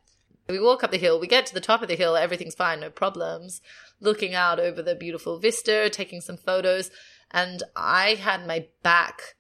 [0.49, 2.81] We walk up the hill, we get to the top of the hill, everything's fine,
[2.81, 3.61] no problems.
[4.01, 6.91] Looking out over the beautiful vista, taking some photos,
[7.31, 9.37] and I had my back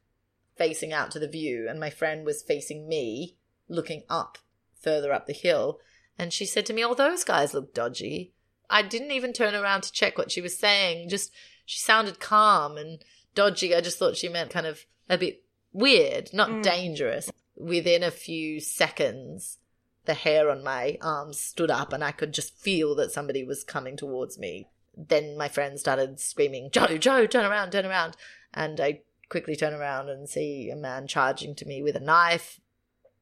[0.56, 3.36] facing out to the view, and my friend was facing me,
[3.68, 4.36] looking up
[4.82, 5.78] further up the hill.
[6.18, 8.34] And she said to me, Oh, those guys look dodgy.
[8.68, 11.08] I didn't even turn around to check what she was saying.
[11.08, 11.32] Just,
[11.64, 13.02] she sounded calm and
[13.34, 13.74] dodgy.
[13.74, 15.42] I just thought she meant kind of a bit
[15.72, 16.62] weird, not Mm.
[16.62, 17.30] dangerous.
[17.56, 19.58] Within a few seconds,
[20.04, 23.64] the hair on my arms stood up and I could just feel that somebody was
[23.64, 24.68] coming towards me.
[24.96, 28.16] Then my friend started screaming, Joe, Joe, turn around, turn around.
[28.54, 32.60] And I quickly turn around and see a man charging to me with a knife.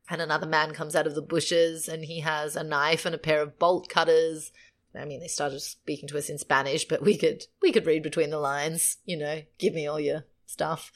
[0.09, 3.18] And another man comes out of the bushes and he has a knife and a
[3.18, 4.53] pair of bolt cutters.
[4.94, 8.03] I mean, they started speaking to us in Spanish, but we could we could read
[8.03, 8.99] between the lines.
[9.05, 10.92] You know, give me all your stuff.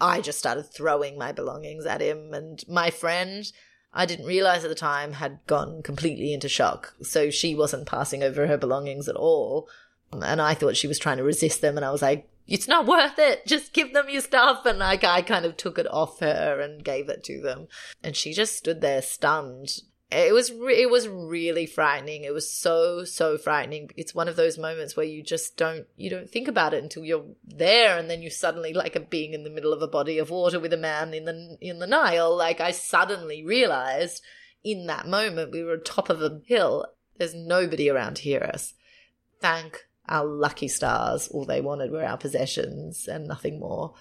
[0.00, 3.44] I just started throwing my belongings at him, and my friend,
[3.92, 6.94] I didn't realize at the time, had gone completely into shock.
[7.02, 9.68] So she wasn't passing over her belongings at all,
[10.12, 12.86] and I thought she was trying to resist them, and I was like, "It's not
[12.86, 13.46] worth it.
[13.46, 16.84] Just give them your stuff." And like I kind of took it off her and
[16.84, 17.68] gave it to them,
[18.02, 19.82] and she just stood there stunned
[20.14, 22.24] it was re- it was really frightening.
[22.24, 23.90] It was so so frightening.
[23.96, 27.04] It's one of those moments where you just don't you don't think about it until
[27.04, 30.18] you're there and then you suddenly like a being in the middle of a body
[30.18, 32.34] of water with a man in the in the nile.
[32.36, 34.22] Like i suddenly realized
[34.62, 36.86] in that moment we were top of a hill.
[37.16, 38.74] There's nobody around to hear us.
[39.40, 41.28] Thank our lucky stars.
[41.28, 43.94] All they wanted were our possessions and nothing more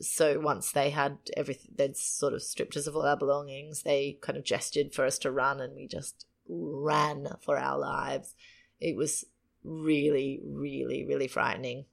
[0.00, 4.18] so once they had everything they'd sort of stripped us of all our belongings they
[4.20, 8.34] kind of gestured for us to run and we just ran for our lives.
[8.80, 9.24] It was
[9.62, 11.86] really really really frightening.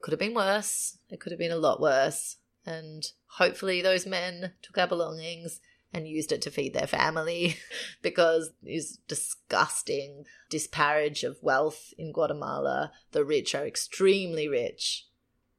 [0.00, 0.98] Could have been worse.
[1.10, 2.36] It could have been a lot worse.
[2.64, 5.60] And hopefully those men took our belongings
[5.92, 7.56] and used it to feed their family
[8.02, 10.24] because it's disgusting.
[10.50, 12.92] Disparage of wealth in Guatemala.
[13.12, 15.07] The rich are extremely rich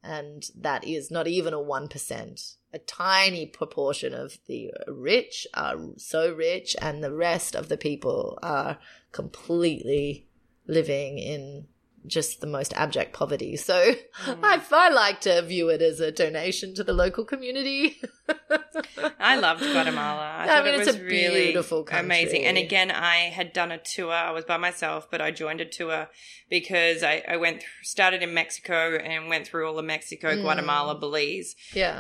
[0.04, 2.56] and that is not even a 1%.
[2.72, 8.38] A tiny proportion of the rich are so rich, and the rest of the people
[8.42, 8.78] are
[9.12, 10.28] completely
[10.68, 11.68] living in
[12.08, 13.56] just the most abject poverty.
[13.58, 13.94] So
[14.26, 17.98] I, I like to view it as a donation to the local community.
[19.20, 20.22] I loved Guatemala.
[20.22, 22.06] I, I thought mean, it it's was a really beautiful country.
[22.06, 22.46] amazing.
[22.46, 24.12] And again, I had done a tour.
[24.12, 26.08] I was by myself, but I joined a tour
[26.50, 30.42] because I, I went started in Mexico and went through all of Mexico, Mm.
[30.42, 31.56] Guatemala, Belize.
[31.74, 32.00] yeah.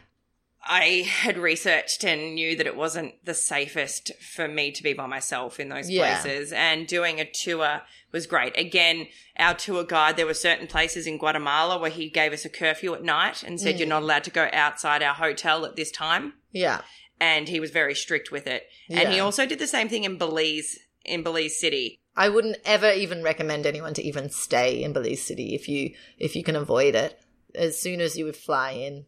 [0.62, 5.07] I had researched and knew that it wasn't the safest for me to be by
[5.07, 6.22] myself in those Yeah.
[6.22, 6.51] places.
[6.51, 7.82] And doing a tour
[8.12, 8.57] was great.
[8.57, 9.07] Again,
[9.38, 12.93] our tour guide, there were certain places in Guatemala where he gave us a curfew
[12.93, 13.80] at night and said, Mm.
[13.80, 16.34] You're not allowed to go outside our hotel at this time.
[16.51, 16.82] Yeah.
[17.22, 18.68] And he was very strict with it.
[18.89, 21.99] And he also did the same thing in Belize, in Belize City.
[22.16, 26.36] I wouldn't ever even recommend anyone to even stay in Belize City if you if
[26.36, 27.20] you can avoid it.
[27.55, 29.05] As soon as you would fly in,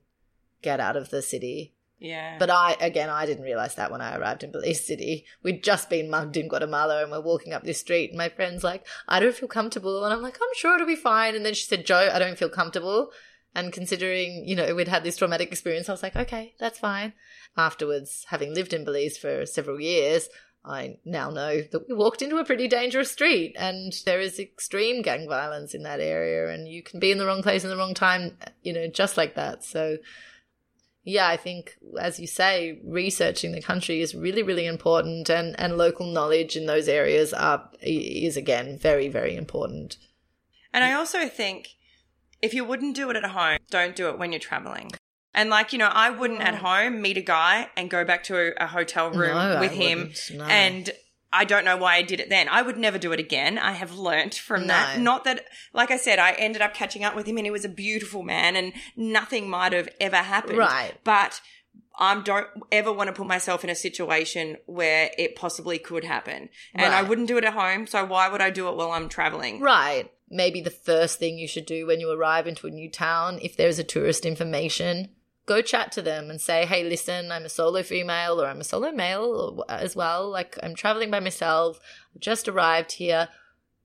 [0.61, 1.73] get out of the city.
[1.99, 2.37] Yeah.
[2.39, 5.25] But I again I didn't realize that when I arrived in Belize City.
[5.43, 8.63] We'd just been mugged in Guatemala and we're walking up this street and my friend's
[8.63, 11.35] like, I don't feel comfortable and I'm like, I'm sure it'll be fine.
[11.35, 13.11] And then she said, Joe, I don't feel comfortable.
[13.53, 17.13] And considering, you know, we'd had this traumatic experience, I was like, okay, that's fine.
[17.57, 20.29] Afterwards, having lived in Belize for several years,
[20.63, 25.01] I now know that we walked into a pretty dangerous street and there is extreme
[25.01, 27.77] gang violence in that area and you can be in the wrong place in the
[27.77, 29.63] wrong time, you know, just like that.
[29.63, 29.97] So,
[31.03, 35.77] yeah, I think, as you say, researching the country is really, really important and, and
[35.77, 39.97] local knowledge in those areas are, is again very, very important.
[40.73, 41.69] And I also think
[42.41, 44.91] if you wouldn't do it at home, don't do it when you're traveling.
[45.33, 46.57] And like, you know, I wouldn't at oh.
[46.57, 49.71] home meet a guy and go back to a, a hotel room No, I with
[49.71, 50.11] him.
[50.33, 50.43] no.
[50.43, 50.91] And
[51.33, 52.49] I don't know why I did it then.
[52.49, 53.57] I would never do it again.
[53.57, 54.99] I have learnt from that.
[54.99, 57.63] Not that, like I said, I ended up catching up with him and he was
[57.63, 60.57] a beautiful man and nothing might have ever happened.
[60.57, 60.93] Right.
[61.03, 61.39] But
[61.97, 66.49] I don't ever want to put myself in a situation where it possibly could happen.
[66.73, 67.87] And I wouldn't do it at home.
[67.87, 69.61] So why would I do it while I'm traveling?
[69.61, 70.11] Right.
[70.29, 73.55] Maybe the first thing you should do when you arrive into a new town, if
[73.55, 75.09] there's a tourist information,
[75.45, 78.63] go chat to them and say, hey, listen, I'm a solo female or I'm a
[78.63, 80.29] solo male as well.
[80.29, 81.79] Like, I'm traveling by myself.
[82.15, 83.27] I've just arrived here.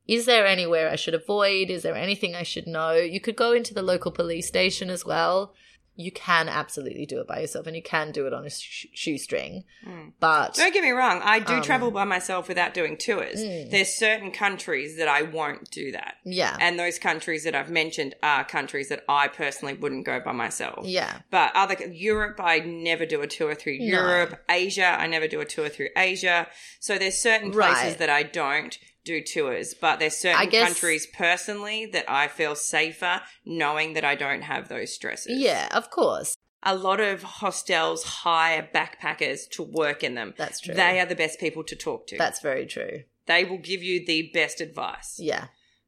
[0.07, 1.70] Is there anywhere I should avoid?
[1.70, 2.92] Is there anything I should know?
[2.92, 5.54] You could go into the local police station as well.
[5.97, 8.86] You can absolutely do it by yourself and you can do it on a sh-
[8.92, 9.64] shoestring.
[9.86, 10.12] Mm.
[10.20, 13.38] But Don't get me wrong, I do Um, travel by myself without doing tours.
[13.42, 13.70] Mm.
[13.70, 16.16] There's certain countries that I won't do that.
[16.24, 16.57] yeah.
[16.61, 20.86] And those countries that I've mentioned are countries that I personally wouldn't go by myself.
[20.86, 21.20] yeah.
[21.30, 23.84] But other Europe, I never do a tour through No.
[23.86, 24.42] Europe.
[24.51, 26.47] Asia, I never do a tour through Asia.
[26.80, 27.72] So there's certain Right.
[27.74, 32.54] places that I don't do tours, but there's certain guess- countries personally that I feel
[32.54, 35.38] safer knowing that I don't have those stresses.
[35.38, 36.36] Yeah, of course.
[36.62, 40.34] A lot of hostels hire backpackers to work in them.
[40.36, 40.74] That's true.
[40.74, 42.18] They are the best people to talk to.
[42.18, 43.04] That's very true.
[43.26, 45.16] they will give you the best advice.
[45.20, 45.46] Yeah.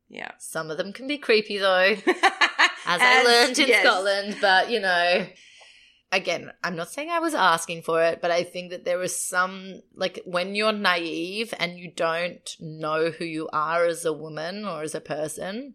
[0.08, 0.30] Yeah.
[0.38, 3.84] Some of them can be creepy though, as, I learned in yes.
[3.84, 5.26] Scotland, but you know,
[6.12, 9.14] again, I'm not saying I was asking for it, but I think that there was
[9.14, 14.64] some like when you're naive and you don't know who you are as a woman
[14.64, 15.74] or as a person,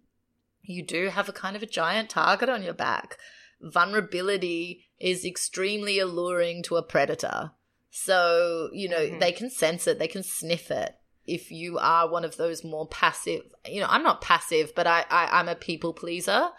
[0.61, 3.17] you do have a kind of a giant target on your back.
[3.61, 7.51] Vulnerability is extremely alluring to a predator.
[7.91, 9.19] So, you know, Mhm.
[9.19, 10.95] they can sense it, they can sniff it.
[11.25, 15.05] If you are one of those more passive, you know, I'm not passive, but I,
[15.09, 16.49] I I'm a people pleaser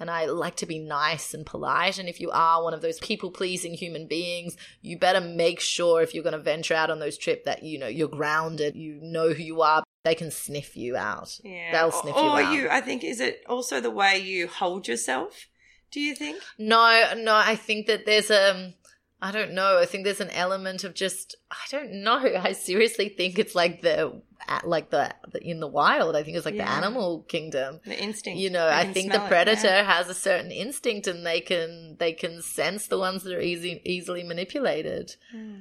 [0.00, 1.98] and I like to be nice and polite.
[1.98, 6.02] And if you are one of those people pleasing human beings, you better make sure
[6.02, 8.98] if you're going to venture out on those trips that you know you're grounded, you
[9.00, 9.82] know who you are.
[10.04, 11.38] They can sniff you out.
[11.42, 11.72] Yeah.
[11.72, 14.86] They'll sniff or, you or you, I think, is it also the way you hold
[14.86, 15.48] yourself?
[15.90, 16.42] Do you think?
[16.58, 18.74] No, no, I think that there's um
[19.20, 19.78] I don't know.
[19.78, 22.18] I think there's an element of just I don't know.
[22.42, 24.22] I seriously think it's like the
[24.64, 26.16] like the, the in the wild.
[26.16, 27.80] I think it's like the animal kingdom.
[27.84, 28.38] The instinct.
[28.38, 29.84] You know, They I think the smell it, predator yeah.
[29.84, 33.80] has a certain instinct and they can they can sense the ones that are easy
[33.84, 35.16] easily manipulated.
[35.32, 35.60] Hmm.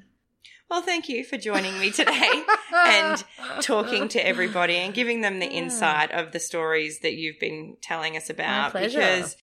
[0.69, 2.43] Well, thank you for joining me today
[2.75, 3.23] and
[3.61, 8.17] talking to everybody and giving them the insight of the stories that you've been telling
[8.17, 8.73] us about.
[8.73, 9.37] Because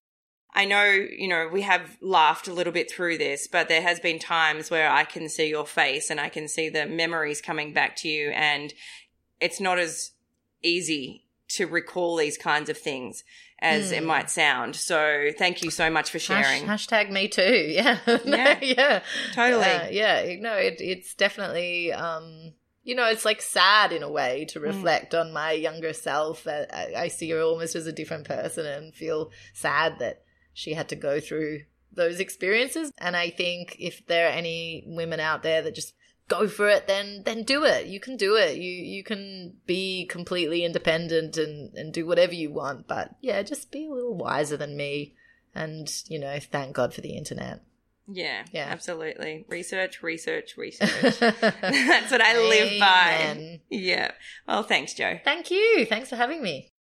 [0.54, 4.00] I know, you know, we have laughed a little bit through this, but there has
[4.00, 7.72] been times where I can see your face and I can see the memories coming
[7.72, 8.72] back to you and
[9.40, 10.12] it's not as
[10.62, 13.24] easy to recall these kinds of things
[13.60, 14.06] as it Hmm.
[14.06, 14.74] might sound.
[14.76, 16.66] So thank you so much for sharing.
[16.66, 17.42] Hash, hashtag me too.
[17.68, 17.98] Yeah.
[18.06, 18.58] No, Yeah.
[18.62, 19.02] yeah.
[19.34, 19.64] Totally.
[19.64, 20.36] Uh, yeah.
[20.40, 22.52] No, it, it's definitely, um,
[22.84, 24.52] you know, it's like sad in a way Mm.
[24.52, 26.46] to reflect on my younger self.
[26.46, 30.22] I, I see her almost as a different person and feel sad that
[30.58, 31.60] she had to go through
[31.92, 32.90] those experiences.
[32.98, 35.94] And I think if there are any women out there that just
[36.26, 37.86] go for it, then then do it.
[37.86, 38.56] You can do it.
[38.56, 42.88] You you can be completely independent and and do whatever you want.
[42.88, 45.14] But yeah, just be a little wiser than me.
[45.54, 47.62] And you know, thank God for the internet.
[48.10, 48.66] Yeah, Yeah.
[48.70, 49.44] absolutely.
[49.48, 51.18] Research, research, research.
[51.20, 53.60] That's what I live by.
[53.70, 54.12] Yeah.
[54.46, 55.18] Well, thanks, Joe.
[55.22, 55.86] Thank you.
[55.86, 56.72] Thanks for having me.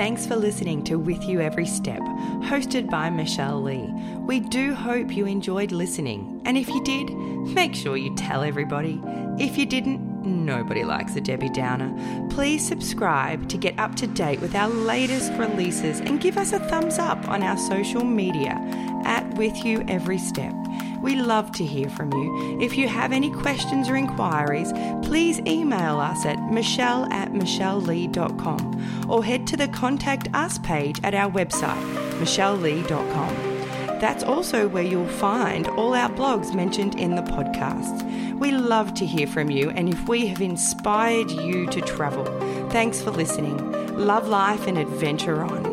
[0.00, 3.92] Thanks for listening to With You Every Step, hosted by Michelle Lee.
[4.26, 8.98] We do hope you enjoyed listening, and if you did, make sure you tell everybody.
[9.38, 11.94] If you didn't, nobody likes a Debbie Downer.
[12.30, 16.60] Please subscribe to get up to date with our latest releases and give us a
[16.60, 18.58] thumbs up on our social media
[19.04, 20.54] at With You Every Step.
[21.02, 22.60] We love to hear from you.
[22.60, 24.72] If you have any questions or inquiries,
[25.02, 31.14] please email us at michelle at michellelee.com or head to the Contact Us page at
[31.14, 31.82] our website,
[32.18, 33.50] michellelee.com.
[34.00, 38.38] That's also where you'll find all our blogs mentioned in the podcast.
[38.38, 42.24] We love to hear from you, and if we have inspired you to travel,
[42.70, 43.58] thanks for listening.
[43.98, 45.69] Love life and adventure on.